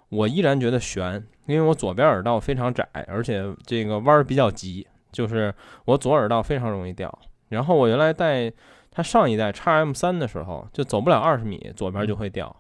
[0.09, 5.55] 我依然觉得悬，因为我左边耳道非常窄，而且这个弯儿比较急，就是
[5.85, 7.19] 我左耳道非常容易掉。
[7.51, 8.51] 然后我原来戴
[8.91, 12.55] 它上一代 x M 三的时候，就走不了二十米，左边就会掉。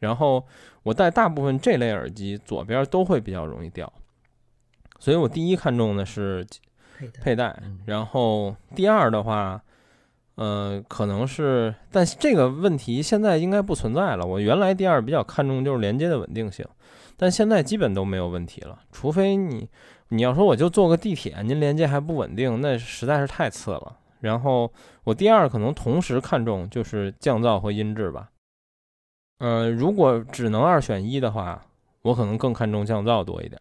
[0.00, 0.44] 然后
[0.82, 3.90] 我戴大部分这类耳机，左边都会比较容易掉，
[4.98, 6.44] 所以我第一看重的是
[7.22, 9.62] 佩戴然后第二的话，
[10.34, 14.26] 呃，可能是，但是这个问题现在应该不存在了。
[14.26, 16.66] 我原来第二比较看重就是连接的稳定性，
[17.16, 18.78] 但现在基本都没有问题了。
[18.90, 19.68] 除非你
[20.08, 23.98] 你要说我就坐个地铁，您连接还不稳定，那实在是太次了。
[24.20, 24.70] 然后
[25.04, 28.30] 我第二可能同时看重就是降噪和音质吧。
[29.40, 31.60] 呃，如果只能二选一的话，
[32.02, 33.60] 我可能更看重降噪多一点。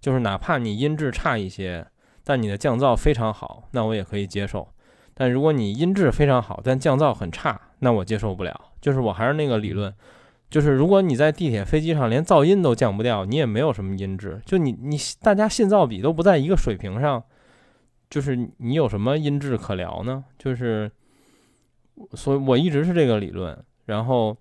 [0.00, 1.86] 就是哪怕你音质差一些，
[2.24, 4.68] 但你的降噪非常好，那我也可以接受。
[5.14, 8.60] 但如果你音质非常好，但降噪很差，那我接受不了。
[8.80, 9.94] 就是我还是那个理论，
[10.50, 14.42] 就是如果你在地铁、飞机上连噪音都降不掉，你也没有什么音质。
[14.44, 17.22] 就你你大家信噪比都不在一个水平上，
[18.10, 20.24] 就是你有什么音质可聊呢？
[20.36, 20.90] 就是，
[22.14, 23.56] 所以我一直是这个理论。
[23.84, 24.36] 然后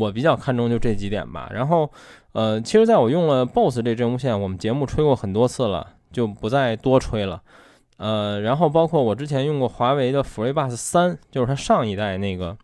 [0.00, 1.50] 我比较看重就这几点吧。
[1.52, 1.90] 然后
[2.32, 7.42] 呃，其实在我用了 BOSS 这真无线，我们节目吹过很多次了，就不再多吹了。
[7.96, 12.56] 呃，然后包括我之前用过华为的 FreeBuds 三，就是它上一代那个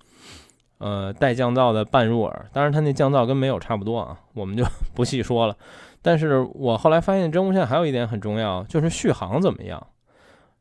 [0.78, 4.64] 呃带降噪的半入耳，当然它那降噪跟没有差不多啊，我们就
[4.94, 5.56] 不细说了。
[6.02, 9.86] 但是我后来发现真无线还有一点很重要，就是续航怎么样。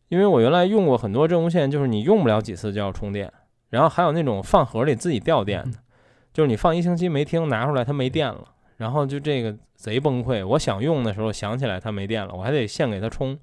[0.09, 3.32] 因为我原来用过很多真无线，就是你用不了几次就要充电，
[3.70, 5.78] 然后还有那种饭盒里自己掉电的，
[6.40, 10.48] 就是你放一星期没听，拿出来它没电了，然后就这个贼崩溃。
[10.48, 13.38] 我想用的时候想起来它没电了，我还得现给它充。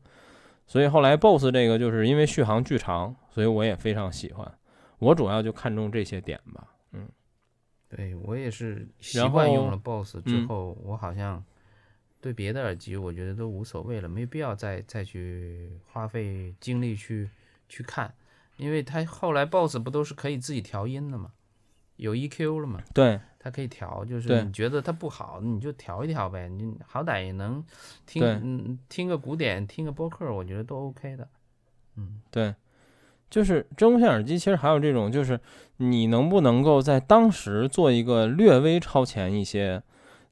[0.67, 4.51] 所以后来 BOSS 这个就是因为续航巨长，所以我也非常喜欢。
[4.99, 6.69] 我主要就看中这些点吧。
[6.93, 7.07] 嗯，
[7.91, 11.45] 对我也是习惯用了 BOSS 之嗯后，我好像
[12.23, 17.29] 对别的耳机我觉得都无所谓了，没必要再再去花费精力去
[17.69, 18.15] 去看，
[18.57, 21.33] 因为它后来 BOSS 不都是可以自己调音的嘛，
[21.97, 27.65] 有 EQ 了嘛，对，它可以调，就是你觉得它不好，你就调一调呗，你好歹也能
[28.07, 31.27] 听听个古典，听个播客，我觉得都 OK 的。
[31.97, 32.55] 嗯，对，
[33.31, 35.41] 就是真无线耳机，其实还有这种，就是
[35.79, 39.83] 你能不能够在当时做一个略微超前一些，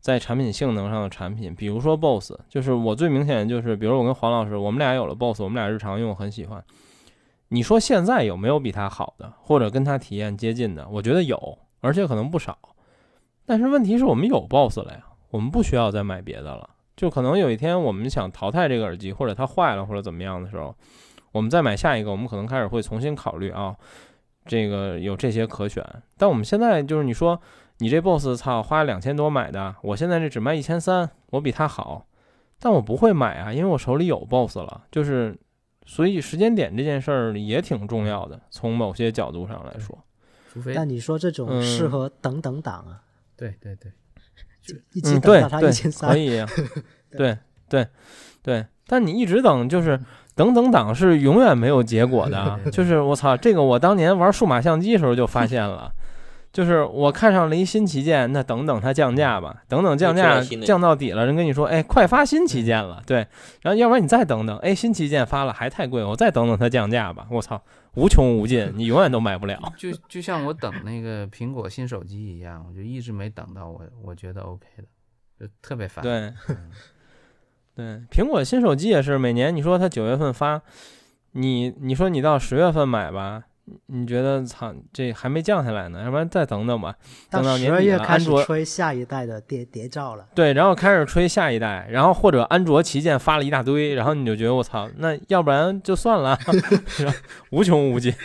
[0.01, 6.63] 在产品性能上的产品，比如说 BOSS，就是我最明显的就是，比如我跟黄老师，我们俩有了 BOSS，我们俩日常用很喜欢。
[7.49, 10.89] 你说现在有没有比它好的，或者跟它体验接近的？
[10.89, 12.59] 我觉得有，而且可能不少。
[13.47, 16.71] 但是问题是我们有 BOSS 了呀，我们不需要再买别的了。
[16.97, 20.75] 就可能有一天我们想淘汰这个耳机，或者它坏了，或者怎么样的时候，
[21.33, 23.77] 我们再买下一个，我们可能开始会重新考虑啊，
[24.47, 25.85] 这个有这些可选。
[26.17, 27.41] 但我们现在就是你说
[27.79, 32.07] 你这 BOSS 操花两千多买的，我现在这只卖一千三，我比它好，
[32.61, 34.85] 但我不会买啊，因为我手里有 BOSS 了。
[34.91, 35.37] 就是
[35.85, 39.99] 所以时间点这件事儿也挺重要的，从某些角度上来说。
[40.53, 43.03] 除非但你说这种适嗯合等等党啊，
[43.37, 43.91] 对对对，
[44.93, 46.47] 一直嗯，对等到它对一千，三可，以呀，
[47.11, 47.37] 对
[47.69, 47.87] 对
[48.41, 50.01] 对，但你一直等，就是
[50.37, 52.61] 等等党是永远没有结果的啊。
[52.71, 55.93] 就是我操，这个我当年玩数码相机的时候就发现了，
[56.55, 63.27] 就是我看上了一新旗舰，那等等它降价吧，等等降价降到底了，人跟你说，哎，快发新旗舰了，对，
[63.61, 67.61] 然后要不然你再等等，哎，新旗舰发了还太贵，我再等等它降价吧，我操，
[67.97, 69.61] 无穷无尽， 你永远都买不了。
[69.77, 74.85] 就就像我等那个苹果新手机一样，我就一直没等到我我觉得 OK 的，
[75.41, 76.05] 就特别烦。
[76.05, 76.33] 对。
[77.77, 80.63] 嗯， 对，苹果新手机也是每年，你说它九月份发，
[81.33, 83.43] 你你说你到十月份买吧，
[83.87, 86.95] 你觉得操这还没降下来呢，要不然再等等吧。
[87.31, 90.29] 到等到年底开了安卓始吹下一代的谍谍照了。
[90.35, 96.39] 对，然后开始吹下一代，然后或者安卓旗舰发了一大堆，然后你就觉得我操，那要不然就算了，
[97.51, 98.13] 无穷无尽。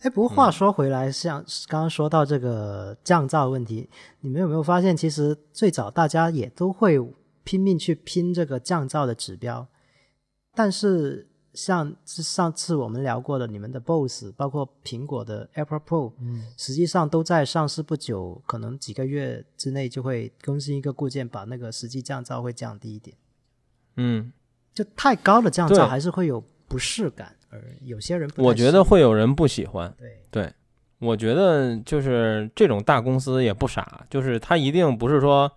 [0.00, 3.90] 哎，不过话说回来，像刚刚说到这个降噪问题，
[4.20, 6.98] 你们有没有发现，其实最早大家也都会
[7.44, 9.66] 拼命去拼这个降噪的指标，
[10.54, 23.16] 但是像上次我们聊过的，你们的 BOSS，包括苹果的 AirPod Pro，嗯，实际上都在上市不久，可能几个月之内就会更新一个固件，把那个实际降噪会降低一点。
[23.96, 24.32] 嗯，
[24.72, 29.92] 就太高的降噪还是会有不适感，而有些人不我觉得会有人不喜欢。
[30.30, 30.52] 对。
[30.98, 35.52] 我觉得就是这种大公司也不傻，就是他一定不是说，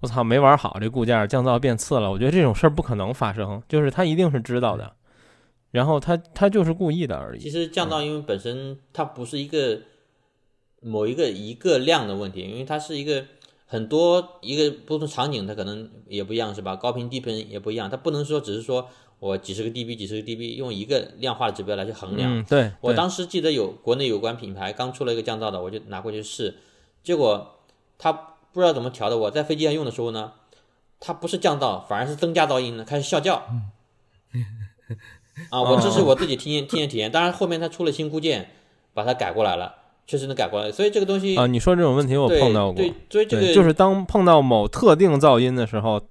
[0.00, 2.10] 我操没玩好这固件降噪变次了。
[2.10, 4.92] 我觉得这种事儿不可能发生，就是他一定是知道的，
[5.72, 7.40] 然后他他就是故意的而已。
[7.40, 9.80] 其实降噪因为本身它不是一个
[10.80, 13.24] 某一个一个量的问题，因为它是一个
[13.66, 16.76] 很多一个不同场景它可能也不一样，是吧？
[16.76, 22.40] 高频低频也不一样，它不能说只是说我几十个 dB 几十个 dB 用一个量化的指标来去衡量。
[22.40, 26.54] 嗯，对，对我当时记得有国内有关品牌刚出了一个降噪的，我就拿过去试，
[27.02, 27.60] 结果
[27.96, 30.32] 它不知道怎么调的，我在飞机上用的时候呢，
[31.00, 33.42] 它不是降噪，反而是增加噪音了，开始啸叫。
[35.50, 38.50] 啊，我这是我自己体验体验体验，当然后面它出了新固件，
[38.92, 39.74] 把它改过来了，
[40.06, 46.02] 确实能改过来，所以这个东西啊，你说这种问题我碰到过，对，所以这，个就是当碰到某特定噪音的时候，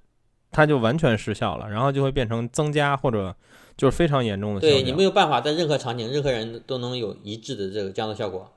[0.50, 3.34] 它就完全失效了，然后就会变成增加或者
[3.76, 8.52] 就是非常严重的效对你没有办法在任何场景、任何人都能有一致的这个降噪效果。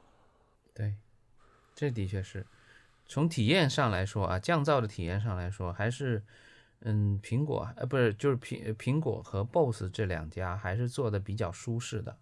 [0.74, 0.94] 对，
[1.76, 2.46] 这的确是。
[3.08, 6.24] 从体验上来说啊，降噪的体验上来说，还是
[6.88, 12.16] 嗯，苹果呃不是就是苹苹果和 BOSS 这两家还是做的比较舒适的，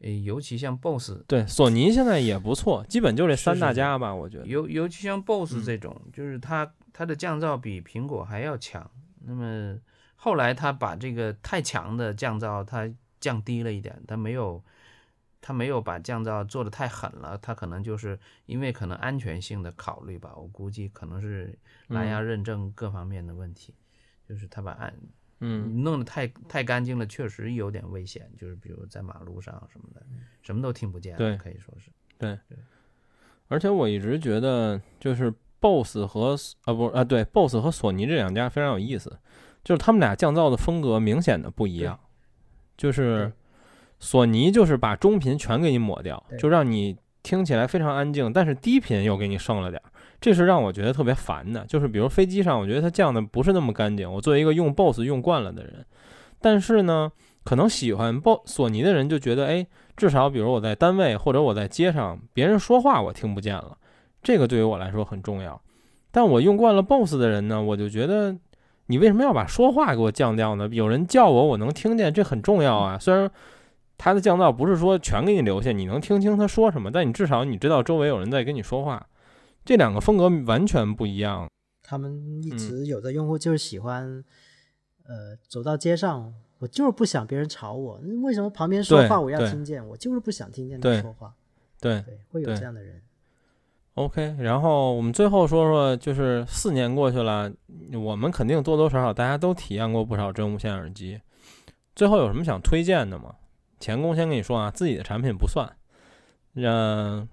[0.00, 4.46] 呃，尤其像 BOSS 对，索尼现在也不错，基本就这三大家吧，我觉得。
[4.46, 8.90] 尤尤其像 BOSS 嗯这种，就是它它的降噪比苹果还要强。
[9.20, 9.78] 那么
[10.16, 12.90] 后来它把这个太强的降噪它
[13.20, 14.64] 降低了一点，它没有
[15.42, 23.74] 它没有把降噪做的太狠了，它可能就是因为可能安全性的考虑吧，我估计可能是蓝牙认证各方面的问题，
[24.28, 24.92] 就是他把安
[25.40, 30.02] 嗯，弄得太太干净了，确实有点危险，就是比如在马路上什么的，
[30.42, 32.36] 什么都听不见，对可以说是对。
[32.48, 32.58] 对。
[33.46, 39.16] 而且我一直觉得就是 BOSS 和啊不啊对 BOSS 和索尼这两家非常有意思，
[39.64, 41.98] 就是他们俩降噪的风格明显的不一样，
[42.76, 43.32] 就是
[44.00, 49.90] 索尼就是把中频全给你抹掉，就让你听起来非常安静，但是低频又给你剩了点儿，
[50.20, 51.64] 这是让我觉得特别烦的。
[51.66, 54.10] 就是比如飞机上，我觉得它降的不是那么干净。
[54.10, 55.84] 我作为一个用 BOSS 用惯了的人，
[56.40, 57.10] 但是呢，
[57.44, 59.66] 可能喜欢 BOSS 索尼的人就觉得，哎，
[59.96, 63.76] 至少比如我在单位或者我在街上，别人说话我听不见了，
[64.22, 65.60] 这个对于我来说很重要。
[66.10, 68.36] 但我用惯了 BOSS 的人呢，我就觉得
[68.86, 70.68] 你为什么要把说话给我降掉呢？
[70.72, 72.98] 有人叫我，我能听见，这很重要啊。
[72.98, 73.30] 虽然
[73.96, 79.06] 它的降噪不是说全给你留下，你能听清他说什么，但你至少你知道周围有人在跟你说话。
[79.68, 81.46] 这两个风格完全不一样。
[81.82, 84.24] 他们一嗯直有的用户就是喜欢，
[85.04, 89.86] 呃，走到街上，我就是不想别人吵我，那为什么旁边说话我要听见？
[89.86, 91.34] 我就是不想听见他说话。
[91.78, 93.02] 对对，会有这样的人。
[93.92, 94.36] ，OK。
[94.38, 97.52] 然后我们最后说说，就是四年过去了，
[97.92, 101.20] 我们肯定多多少少大家都体验过不少真无线耳机。
[101.94, 103.34] 最后有什么想推荐的吗？
[103.78, 105.70] 钱工先跟你说啊，自己的产品不算。
[106.54, 107.28] 让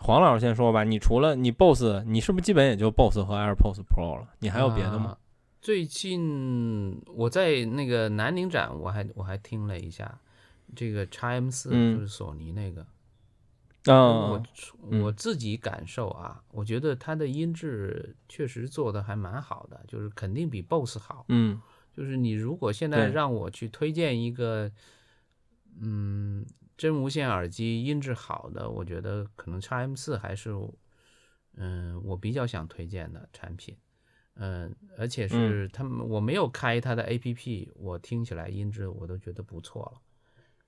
[0.00, 0.82] 黄老师先说吧。
[0.82, 4.28] 你除了你 BOSS，你是不是基本也就 BOSS 和 AirPods Pro 了？
[4.40, 5.10] 你还有别的吗？
[5.10, 5.18] 啊
[5.60, 10.18] 最近我在那个南宁展，我还我还听了一下
[10.74, 12.86] 这个 x M 四，嗯就是索尼那个。
[13.84, 14.42] 嗯、我
[14.90, 21.26] 嗯我自己感受啊，我觉得它的音质确实做的还蛮好的，就是肯定比 BOSS 好。
[21.28, 21.60] 嗯
[21.94, 24.70] 就是你如果现在让我去推荐一个，
[25.78, 26.46] 嗯，
[26.80, 30.50] 真无线耳机音质好的，我觉得可能 x M 四还是，
[31.56, 33.76] 嗯，我比较想推荐的产品。
[34.36, 40.00] 嗯，而且是他们我没有开它的 A P P，我听起来音质我都觉得不错了，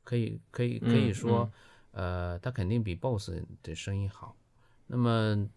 [0.04, 1.50] 可以可以可以嗯说，
[1.92, 4.36] 呃，它肯定比 BOSS 的声音好。
[4.86, 5.48] 那么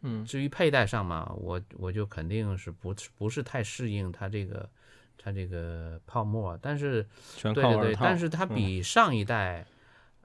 [0.00, 4.66] 嗯至于佩戴上嘛，我我就肯定是不不是太适应它这个
[5.18, 7.06] 它这个泡沫，但是
[7.36, 7.94] 对对对。
[7.96, 9.66] 但是它嗯比上一代、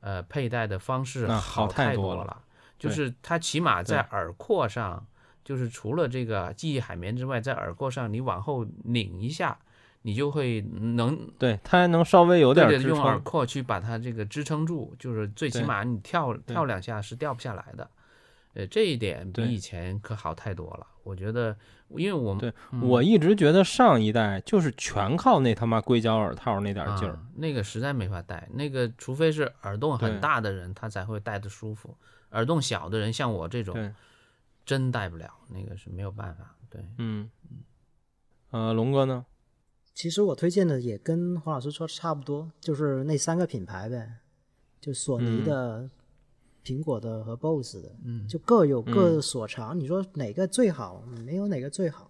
[0.02, 2.42] 呃佩戴的方式那好太太多了了，
[2.78, 5.06] 就是它起码在耳廓上，
[5.44, 9.58] 就是除了这个记忆海绵之外，在耳廓上你往后拧一下，
[10.04, 13.20] 你就会能对，它还能稍微有点用耳。
[13.20, 17.90] 廓去把它这个支撑住，就是最起码你跳跳两下是掉不下来的。
[18.54, 20.88] 呃，这一点比以前可好太多了。
[21.04, 21.56] 我觉得，
[21.90, 27.14] 因为我们对嗯我一直觉得上一代就是全靠那他妈硅胶耳套那点劲儿。
[27.14, 31.98] 啊，那个实在没法戴，那个除非是耳洞很大的人，他才会戴的舒服。
[32.32, 33.94] 耳洞小的人，像我这种，
[34.66, 36.56] 真戴不了，那个是没有办法。
[36.70, 37.30] 对，嗯，
[38.52, 39.26] 呃，龙哥呢？
[39.96, 44.18] 其实我推荐的也跟黄老师说差不多，就是那三个品牌呗，
[44.80, 45.90] 就索尼嗯的、
[46.64, 49.80] 苹果的和 BOSS 的，嗯就各有各嗯所长。
[49.80, 51.04] 你说哪个最好？
[51.26, 52.10] 没有哪个最好，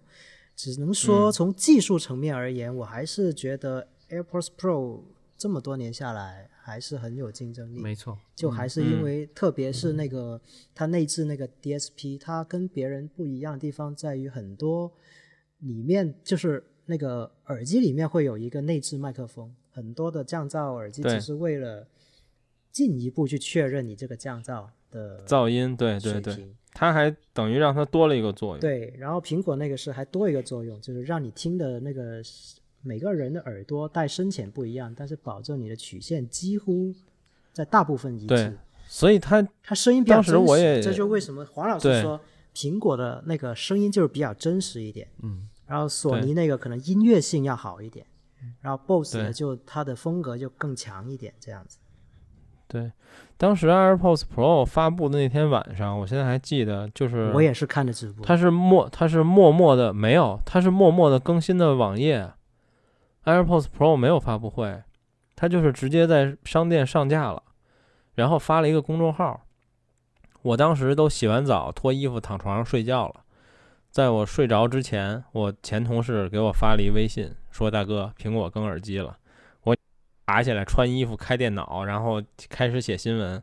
[0.56, 5.02] 只能嗯说从技术层面而言，我还是觉得 AirPods Pro
[5.36, 7.80] 这么多年下来还是很有竞争力。
[7.80, 10.40] 没错，就还是因嗯为，特别是那个
[10.74, 14.92] 它内置那个 DSP，它跟别人不一样的地方在于很多
[15.60, 21.86] 里面就是那个耳机里面会有一个内置麦克风，很多的降噪耳机只是为了
[22.72, 28.60] 进一步去确认你这个降噪的噪音，对对对，它还等于让它多了一个作用。
[28.60, 32.22] 对，然后苹果那个是还多一个作用，就是让你听的那个
[32.82, 36.94] 每个人的耳朵带深浅不一样，但是保证你的曲线几乎
[37.52, 38.58] 在大部分一对致。
[38.86, 42.20] 所以它它声音比较当时，我也这就为什么黄老师说
[42.54, 48.04] 苹果的那个声音就是比较真实一点，嗯，然后索尼那个可能音乐性要好一点，
[48.60, 51.78] 然后 BOSS 对呢就它的风格就更强一点，这样子。
[52.72, 52.88] 对，
[53.36, 62.30] 当时 AirPods Pro 发布的那天晚上，我现在还记得，就是我也是看的直播，它是默，它是默默的没有，它是默默的更新的网页。
[63.24, 64.84] AirPods Pro 没有发布会，
[65.34, 67.42] 它就是直接在商店上架了，
[68.14, 69.40] 然后发了一个公众号。
[70.42, 73.16] 我当时都洗完澡，脱衣服躺床上睡觉了。
[73.90, 79.16] 在我睡着之前，我前同事给我发了一微信，说：“大哥，苹果更耳机了。”
[80.30, 83.42] 爬起来穿衣服开电脑，然后开始写新闻，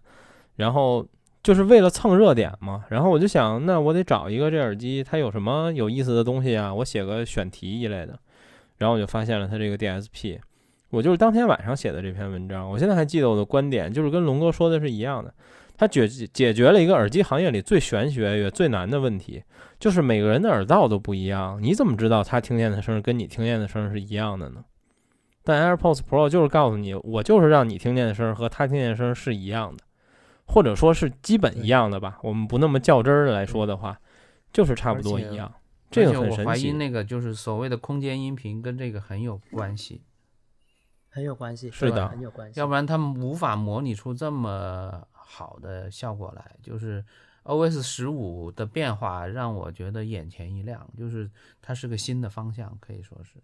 [0.55, 1.05] 然后
[1.43, 2.85] 就是为了蹭热点嘛。
[2.87, 6.73] 然后我就想，那我得找一个这耳机，它有什么有意思的东西啊？
[6.73, 8.17] 我写个选题一类的。
[8.77, 10.39] 然后我就发现了它这个 DSP，
[10.91, 12.69] 我就是当天晚上写的这篇文章。
[12.69, 15.33] 我现在还记得我的观点，就是跟龙哥说的是一样的。
[15.75, 19.43] 它解解决了一个耳机行业里最玄学也最难的问题，
[19.77, 24.63] 就是每个人的耳道都不一样，你怎么知道他听见的声儿跟你听见的声儿是一样的呢？
[25.47, 29.81] 但 AirPods Pro 就是告诉你，我就是让你听见的声儿和他听见的声儿是一样的，
[30.45, 32.19] 或者说是基本一样的吧。
[32.21, 33.97] 我们不那么较真儿的来说的话，
[34.51, 35.49] 就是差不多一样。
[35.89, 36.73] 这个而且我怀疑。
[36.73, 40.01] 那个就是所谓的空间音频跟这个很有关系，
[41.07, 42.59] 很有关系，是的很有关系。
[42.59, 46.57] 要不然他们无法模拟出这么好的效果来。
[46.61, 47.05] 就是
[47.43, 51.31] OS 十五的变化让我觉得眼前一亮，就是
[51.61, 53.41] 它是个新的方向，可以说是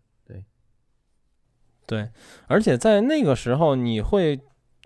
[1.85, 2.07] 对。
[2.47, 4.39] 而且在那个时候，你会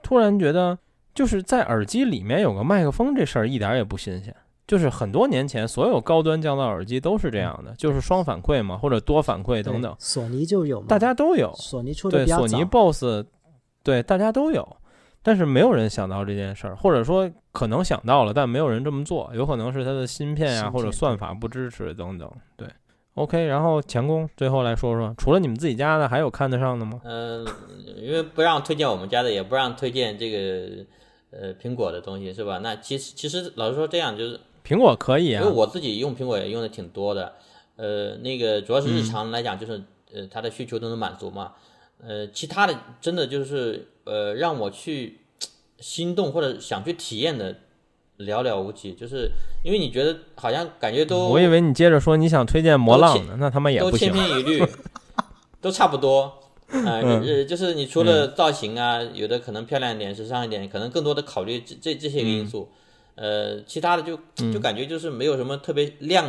[0.04, 0.78] 突然觉得，
[1.14, 4.36] 就是在耳机里面有个麦克风这事儿一点儿也不新鲜。
[4.68, 11.54] 就是很多年前，所有高端降噪耳机都是这样的，就是双反馈嘛，或者多反馈等等，索尼就有，大家都有。
[11.54, 13.26] 索尼出的对，索尼 BOSS，
[13.82, 14.78] 对，大家都有，
[15.24, 22.30] 但是没有人想到这件事儿，或者说可能想到了，但没有人这么做，有可能是它的芯片啊、或者算法不支持等等。
[22.58, 22.68] 对
[23.18, 27.02] ，OK，然后强工最后来说说，除了你们自己家的，还有看得上的吗？
[27.04, 27.46] 嗯、
[27.98, 30.86] 因为不让推荐我们家的，也不让推荐这个
[31.32, 32.60] 呃苹果的东西，是吧？
[32.60, 37.34] 那其实其实老实说，这样就是苹果可以啊因为，我自己用苹果也用的挺多的，
[37.76, 39.74] 呃，那个主要是日常来讲，就是、
[40.14, 41.54] 呃它的需求都能满足嘛，
[42.02, 45.20] 呃，其他的真的就是呃让我去
[45.80, 47.56] 心动或者想去体验的
[48.20, 49.32] 寥寥无几，就是
[49.64, 54.28] 因为你觉得好像感觉都我以为你接着说你想推荐魔浪呢，那他妈也都千不行。
[54.28, 54.66] 篇一律，
[55.62, 56.34] 都差不多。
[56.70, 57.02] 啊、
[57.48, 62.70] 就是你除了造型啊，有的可能漂亮一点、时尚一点，可能更多的考虑这这这些个因素。
[63.16, 64.20] 呃，其他的就
[64.52, 66.26] 就感觉就是没有什么特别亮，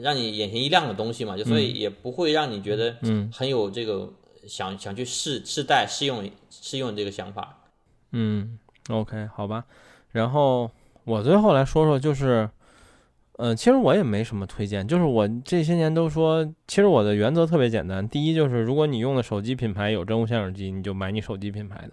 [0.00, 4.08] 让你眼前一亮的东西嘛，就所以也不会让你觉得嗯很有这个
[4.46, 7.64] 想想去试试戴、试用试用这个想法。
[8.12, 8.58] 嗯
[8.88, 9.64] ，OK，好吧。
[10.12, 10.70] 然后
[11.04, 12.48] 我最后来说说，就是，
[13.38, 21.92] 呃，其实我也没什么推荐，就是我这些年都说，其实我的原则特别简单，第一就是如果你用的手机品牌有真无线耳机，你就买你手机品牌的。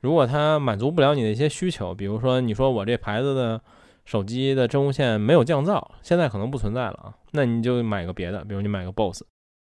[0.00, 3.60] 如果它满足不了你的一些需求，比如说你说我这牌子的
[4.06, 9.22] 手机的真无线没有降噪，现在可能不存在了啊，那你就买个别的，比如你买个 BOSS。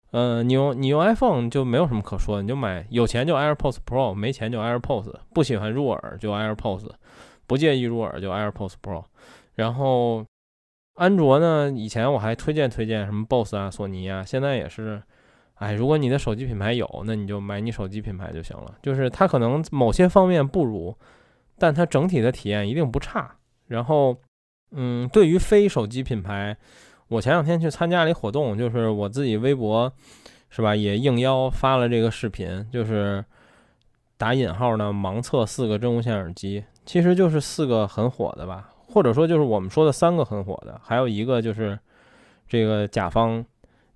[0.09, 6.89] 呃，你用你用 iPhone 就没有什么可说，你就买有钱就 AirPods Pro，没钱就 AirPods，不喜欢入耳就 AirPods，
[7.47, 9.03] 不介意入耳就 AirPods Pro。
[9.55, 10.25] 然后
[10.95, 15.01] 安卓呢，以前我还推荐推荐什么 BOSS 啊、索尼啊，现在也是，
[15.55, 18.75] 哎，如果你的手机品牌有，那你就买你手机品牌就行了。
[18.81, 20.95] 就是它可能某些方面不如，
[21.57, 23.35] 但它整体的体验一定不差。
[23.67, 24.17] 然后，
[24.71, 26.55] 嗯，对于非手机品牌，
[27.07, 29.91] 我前两天去参加了一活动，就是我自己微博
[30.49, 33.23] 是吧，也应邀发了这个视频，就是
[34.23, 41.77] 打引号呢盲测四个真无线耳机，其实就是四个很火的吧，或者说就是我们说的三个很火的，还有一个就是
[42.47, 43.43] 这个甲方，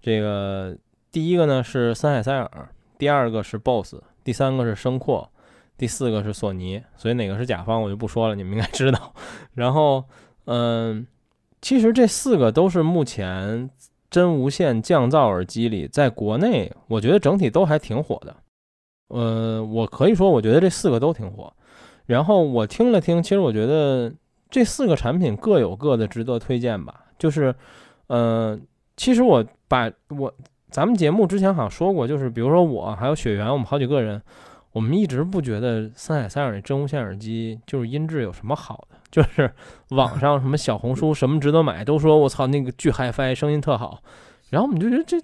[0.02, 0.76] 这个
[1.14, 2.68] 第一个呢是森海塞尔，
[2.98, 5.32] 第二个是 BOSS，第三个是声阔，
[5.78, 9.14] 第四个是索尼，所以哪个是甲方我就不说了，你们应该知道。
[9.54, 10.04] 然后，
[10.44, 11.08] 嗯。
[11.60, 13.68] 其实这四个都是目前
[14.12, 18.36] 真无线降噪耳机里，在国内我觉得整体都还挺火的。
[19.10, 21.52] 呃，我可以说，我觉得这四个都挺火。
[22.06, 24.12] 然后我听了听，其实我觉得
[24.50, 27.06] 这四个产品各有各的值得推荐吧。
[27.18, 27.54] 就是，
[28.08, 28.58] 呃，
[28.96, 30.34] 其实我把我
[30.70, 34.22] 咱们节目之前好像说过，就是比如说我还有雪原，我们好几个人，
[34.72, 38.98] 我们一直不觉得森海塞尔那真无线耳机就是音质有什么好的。
[39.10, 39.52] 就是
[39.92, 44.02] 网上什么小红书什么值得买，都说我操那个巨 HiFi 声音特好，
[44.50, 45.18] 然后我们就觉得这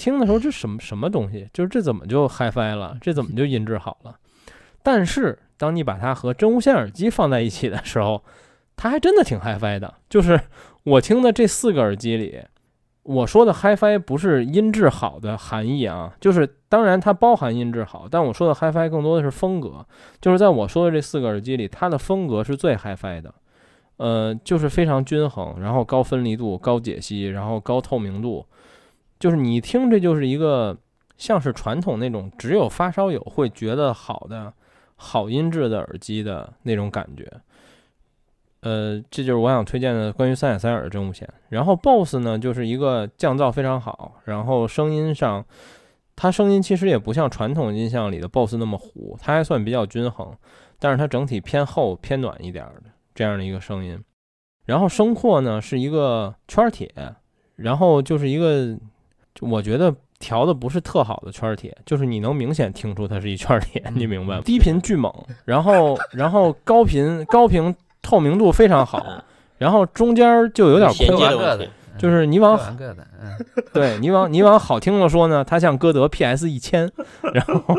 [0.00, 4.16] 听的时候这什么什么东西，就是这怎么就 HiFi 了，这怎么就音质好了？
[4.82, 8.24] 但是当你把它和真无线耳机放在一起的时候，
[8.76, 9.92] 它还真的挺 HiFi 的。
[10.08, 10.40] 就是
[10.84, 12.40] 我听的这四个耳机里，
[13.02, 19.84] 我说的 HiFi 不是音质好的含义啊，就是当然它包含音质好，但我说的 HiFi 更多的是风格。
[20.18, 23.34] 就是在我说的这四个耳机里，它的风格是最 HiFi 的，
[23.98, 28.46] 呃，就是非常均衡，然后高分离度、高解析，然后高透明度，
[29.20, 30.76] 就是你听这就是一个
[31.16, 34.52] 像是传统那种只有发烧友会觉得好的
[34.96, 37.30] 好音质的耳机的那种感觉。
[38.62, 41.28] 呃，这就是我想推荐的关于三眼三耳的真无线。
[41.50, 45.44] 然后 BOSS 呢，就是一个降噪非常好，然后声音上。
[46.16, 50.36] 它声音其实也不像传统音像里的 BOSS 那么糊，它还算比较均衡，
[50.78, 53.98] 但是它整体偏厚偏暖一点的这样的一个声音。
[54.66, 56.92] 然后声阔呢是一个圈铁，
[57.56, 58.76] 然后就是一个，
[59.40, 64.42] 我觉得调的不是特好的圈铁，就是你能明显听出它是一圈铁，你明白吗？
[64.44, 65.12] 低频巨猛，
[65.46, 69.04] 然后然后高频高频透明度非常好，
[69.58, 76.90] 然后中间就有点衔空接的问题，就是你往各各的，嗯，对你往你往好听了说呢，它像歌德 PS 一千，
[77.34, 77.74] 然后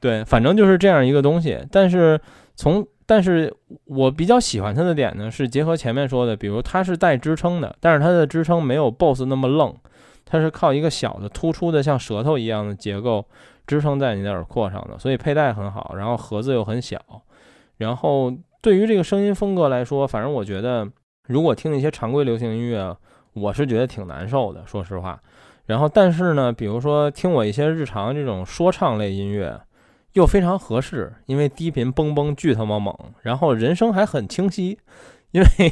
[0.00, 1.58] 对，反正就是这样一个东西。
[1.70, 2.20] 但是
[2.54, 3.52] 从但是
[3.84, 9.74] 我比较喜欢它的点呢，是结合前面说的，比如它是带支撑的，但是它的支撑没有 BOSS 那么愣，
[10.26, 13.24] 它是靠一个小的突出的像舌头一样的结构
[13.66, 17.00] 支撑在你的耳廓上的，所以佩戴很好，然后盒子又很小，
[17.78, 18.30] 然后
[18.60, 20.86] 对于这个声音风格来说，反正我觉得
[21.26, 22.94] 如果听一些常规流行音乐，
[23.32, 25.18] 我是觉得挺难受的，说实话。
[25.64, 29.58] 然后但是呢，比如说听我一些日常这种说唱类音乐。
[30.12, 34.78] 又非常合适，因为低频嘣嘣巨他妈猛，然后人声还很清晰，
[35.32, 35.70] 因为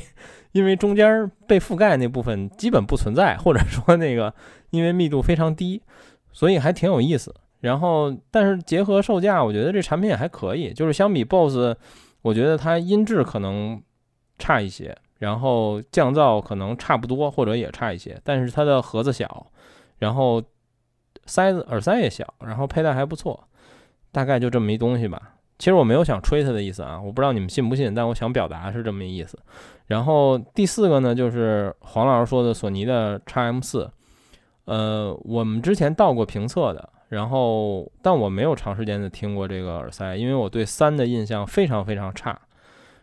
[0.54, 4.32] 因为中间被覆盖那部分基本不存在，或者说那个
[4.70, 5.82] 因为密度非常低，
[6.32, 7.34] 所以还挺有意思。
[7.60, 11.76] 然后但是结合售价，我觉得这产品也还可以，就是相比 BOSS，
[12.22, 13.82] 我觉得它音质可能
[14.38, 19.48] 差一些，然后降噪可能差不多或者也差一些，但是它的盒子小，
[19.98, 20.40] 然后
[21.26, 23.48] 塞子耳塞也小，然后佩戴还不错。
[24.12, 25.33] 大概就这么一东西吧。
[25.58, 29.38] 其实我没有想吹它的意思啊，我不知道你们信不信，但我想表达是这么一意思。
[29.86, 33.90] 然后第四个呢，就是黄老师说的索尼的 x M 四，
[34.64, 42.40] 呃，我们之前到过评测的，然后但我没有长时间的听过这个耳塞，因为我对三的印象非常非常差。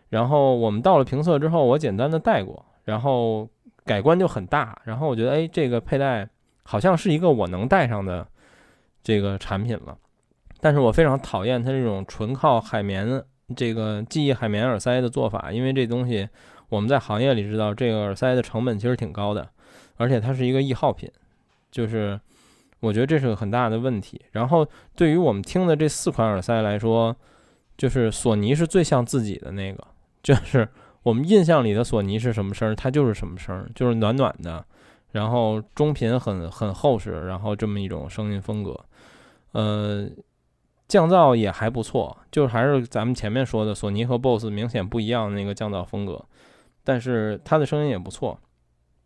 [0.10, 3.48] 然后我们到了评测之后，我简单的戴过，然后
[3.86, 4.78] 改观就很大。
[4.84, 6.28] 然后我觉得，哎，这个佩戴
[6.64, 8.28] 好像是一个我能戴上的
[9.02, 9.98] 这个产品了。
[10.62, 13.22] 但是我非常讨厌它这种纯靠海绵
[13.56, 16.30] 这个记忆海绵耳塞的做法，因为这东西
[16.70, 19.50] 我们在行业里知道，这个耳塞的成本其实挺高的，
[19.98, 21.12] 而且它是一个易耗品，
[21.72, 22.18] 就是
[22.80, 24.22] 我觉得这是个很大的问题。
[24.32, 24.66] 然后
[24.96, 27.14] 对于我们听的这四款耳塞来说，
[27.76, 29.86] 就是索尼是最像自己的那个，
[30.24, 30.70] 就是
[31.04, 34.64] 我们印象里的索尼是什么声，它就是什么声，就是暖暖的，
[35.12, 38.80] 然后中频很很厚实，然后这么一种声音风格，
[39.54, 40.08] 呃。
[40.92, 46.26] 降噪也还不错，就是还是咱们前面说的，索尼和 BOSS 明显不一样的那个降噪风格，
[46.84, 48.38] 但是它的声音也不错。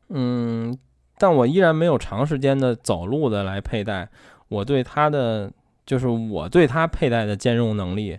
[0.09, 0.75] 嗯，
[1.19, 4.09] 但我依然没有长时间的走路的来佩戴，
[4.47, 5.51] 我对它的
[5.85, 8.17] 就是我对它佩戴的兼容能力，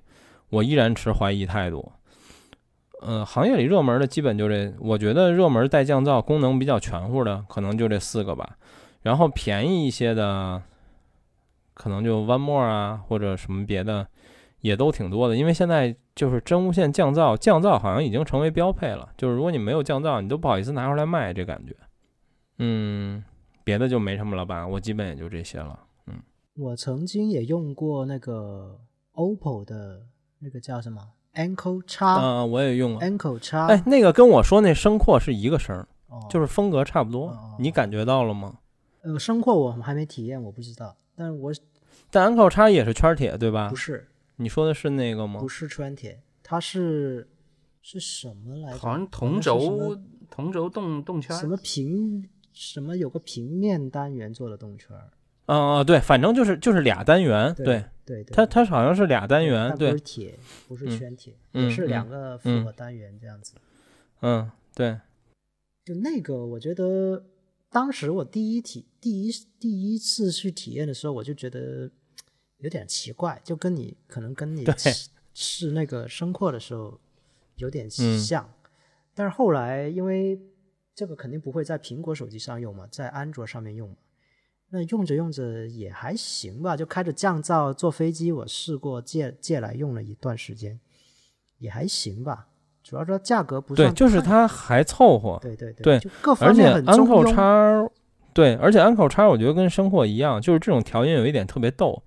[0.51, 1.91] 我依然持怀疑态度。
[3.03, 8.57] 呃，行业里热门的基本就这，我觉得热门带降噪功能比较全乎的，可能就这四个吧。
[9.03, 10.63] 然后便宜一些的。
[11.77, 14.09] 可能就 One More 啊，或者什么别的，
[14.63, 15.37] 也都挺多的。
[15.37, 19.11] 因为现在就是真无线降噪，降噪好像已经成为标配了。
[19.19, 21.77] 就是如果你没有降噪，你都不好意思拿出来卖，这感觉。
[22.59, 23.23] 嗯，
[23.63, 24.67] 别的就没什么了吧？
[24.67, 25.79] 我基本也就这些了。
[26.07, 26.15] 嗯，
[26.57, 28.81] 我曾经也用过那个
[29.13, 30.01] OPPO 的
[30.39, 31.03] 那个叫什么
[31.35, 33.67] Anko 叉啊，我也用过 Anko 叉。
[33.67, 35.87] 哎，那个跟我说那声阔是一个声，
[36.31, 37.37] 就是风格差不多。
[37.59, 38.61] 你感觉到了吗？
[39.03, 40.97] 呃，声阔我还没体验，我不知道。
[41.17, 41.53] 但是我
[42.11, 43.69] 但安口叉也是圈铁对吧？
[43.71, 44.07] 不是，
[44.37, 45.41] 你说的是那个吗？
[45.41, 47.27] 不是圈铁，它是
[47.81, 48.79] 是什么来着？
[48.79, 49.99] 好像同轴
[50.31, 54.95] 同轴动动圈，什么平什么有个平面单元做的动圈？
[55.47, 60.39] 嗯嗯，对，反正就是就是俩单元，对对，它它好像是俩单元，对，不是铁，
[60.69, 63.55] 不是圈铁，也是两个复合单元这样子。
[64.23, 64.99] 嗯，对，
[65.85, 67.25] 就那个，我觉得。
[67.71, 71.91] 当时我第一体第一第一次去体验的时候，我就觉得
[72.59, 74.65] 有点奇怪，就跟你可能跟你
[75.35, 76.99] 试那个声阔的时候
[77.57, 78.51] 有点像。
[79.15, 80.41] 但是后来因为
[80.95, 83.97] 这个肯定不会在苹果手机上用嘛，在安卓上面用嘛，
[84.71, 90.81] 那用着用着也还行吧，就开着降噪坐飞机，我试过借借来用了一段时间，
[91.59, 92.49] 也还行吧。
[92.89, 95.37] 主要说价格不对，就是它还凑合。
[95.43, 97.85] 对对对，各方面很安口叉，
[98.33, 102.01] 对，而且安口叉我觉得跟声货一样，就是这种调音有一点特别逗，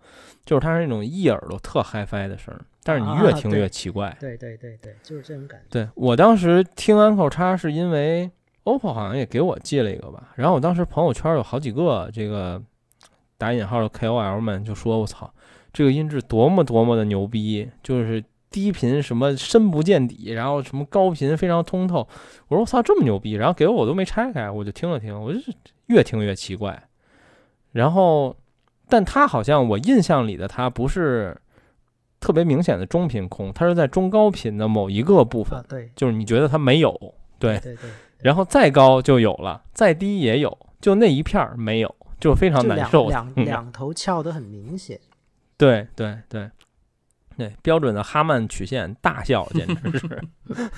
[0.46, 4.16] 就是它是那种一耳朵特 HiFi 的声，但是你越听越奇怪。
[4.22, 5.66] 对对对对，就是这种感觉。
[5.70, 8.32] 对我当时听安口叉是因为
[8.64, 12.62] OPPO 好像也给我寄了一个吧，然后我当时朋友圈有好几个这个
[13.38, 15.30] 打引号的 KOL 们就说：“我操，
[15.74, 18.24] 这个音质多么多么的牛逼！”就是。
[18.52, 22.08] 低频什么深不见底，然后什么高频非常通透。
[22.48, 25.40] 我说我操这么牛逼，然后给我我都没拆开，我就听了听，我就
[25.88, 26.82] 越听越奇怪。
[27.72, 28.36] 然后，
[28.88, 31.38] 但它好像我印象里的它不是
[32.20, 35.64] 特别明显的中频空，它是在中高频的某一个部分。
[35.70, 36.92] 对，就是你觉得它没有，
[37.38, 37.92] 对对对。
[38.18, 43.08] 然后再高就有了，再低也有，就那一片儿没有，就非常难受。
[43.08, 45.00] 两两头翘得很明显。
[45.56, 46.50] 对 对对。
[47.40, 50.22] 对，标准的哈曼曲线，大笑，简直是。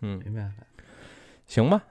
[0.00, 0.64] 嗯，没办法，
[1.46, 1.84] 行吧。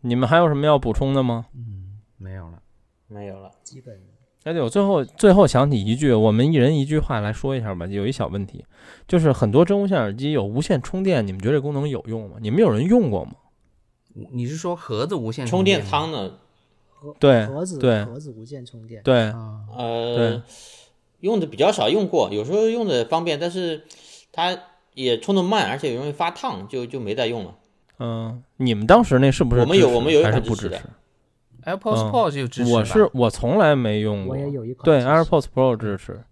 [0.00, 1.46] 你们还有什么要补充的吗？
[1.54, 2.60] 嗯，没有了，
[3.06, 4.02] 没有了，基本
[4.42, 7.86] 哎，对，我最后最后想起一句，我们一人一句话来说一下吧。
[7.86, 8.64] 有一小问题，
[9.06, 12.38] 就是很多真无线耳机有无线充电，你们觉得这功能有用吗？
[12.40, 13.32] 你们有人用过吗？
[14.32, 16.38] 你是说盒子无线充电电仓呢？
[17.18, 19.60] 对盒子对盒子无线充电，对，啊？
[19.76, 20.42] 呃对，
[21.22, 23.82] 用的比较少，用过，有时候用的方便，但是
[24.30, 24.56] 它
[24.94, 27.58] 也充的慢，而且容易发烫，就就没再用了。
[27.98, 32.78] 嗯，你们当时那是不是我们有我们有一款支持的不支持？AirPods 嗯 Pro 就支持吧。
[32.78, 36.22] 我是我从来没用过我，也有一款对 AirPods Pro 支持。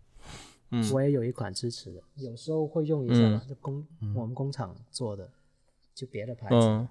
[0.72, 3.84] 嗯我也有一款支持的，有时候会用一下嘛，就工
[4.14, 5.28] 我们工厂做的，
[5.94, 6.86] 就别的牌子。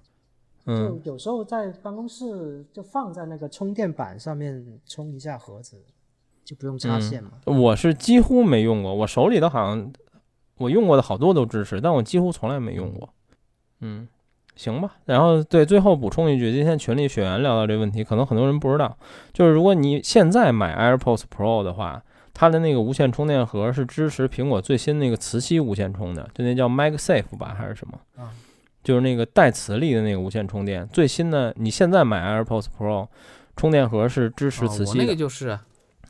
[0.65, 5.81] 就有时候在办公室就放在那个充电板上面充一下盒子，
[6.49, 7.29] 就不用插嗯线嘛。
[7.45, 9.93] 我是几乎没用过，我手里的好像
[10.57, 13.07] 我用过的好多都支持，但我几乎从来没用过。
[13.81, 14.07] 嗯，
[14.55, 14.95] 行吧。
[15.05, 18.97] 然后对，最后补充一句，今天群里学员聊到这个问题，可能很多人不知道，
[19.31, 22.01] 就是如果你现在买 AirPods Pro 的话，
[22.33, 27.99] 它的那个无线充电盒是支持苹果最新那个磁吸无线充的，就那叫 MagSafe 吧，还是什么？
[28.17, 28.31] 啊
[28.81, 30.87] 就是那个带磁力的那个无线充电。
[30.87, 33.07] 最新的，你现在买 AirPods Pro
[33.57, 35.61] 充电盒是支持哦我那个磁吸的，就是啊，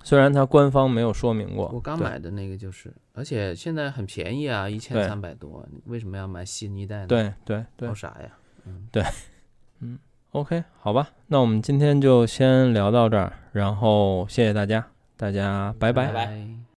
[0.09, 1.69] 虽然它官方没有说明过。
[1.71, 8.35] 我刚买的那个就是，而且现在很便宜啊，一千三百多，为什么要买新一代呢？，对对对搞啥呀？
[8.65, 9.03] 嗯，对，
[9.81, 9.99] 嗯
[10.31, 16.59] ，OK，好吧，那我们今天就先聊到这儿，然后谢谢大家，大家拜拜拜拜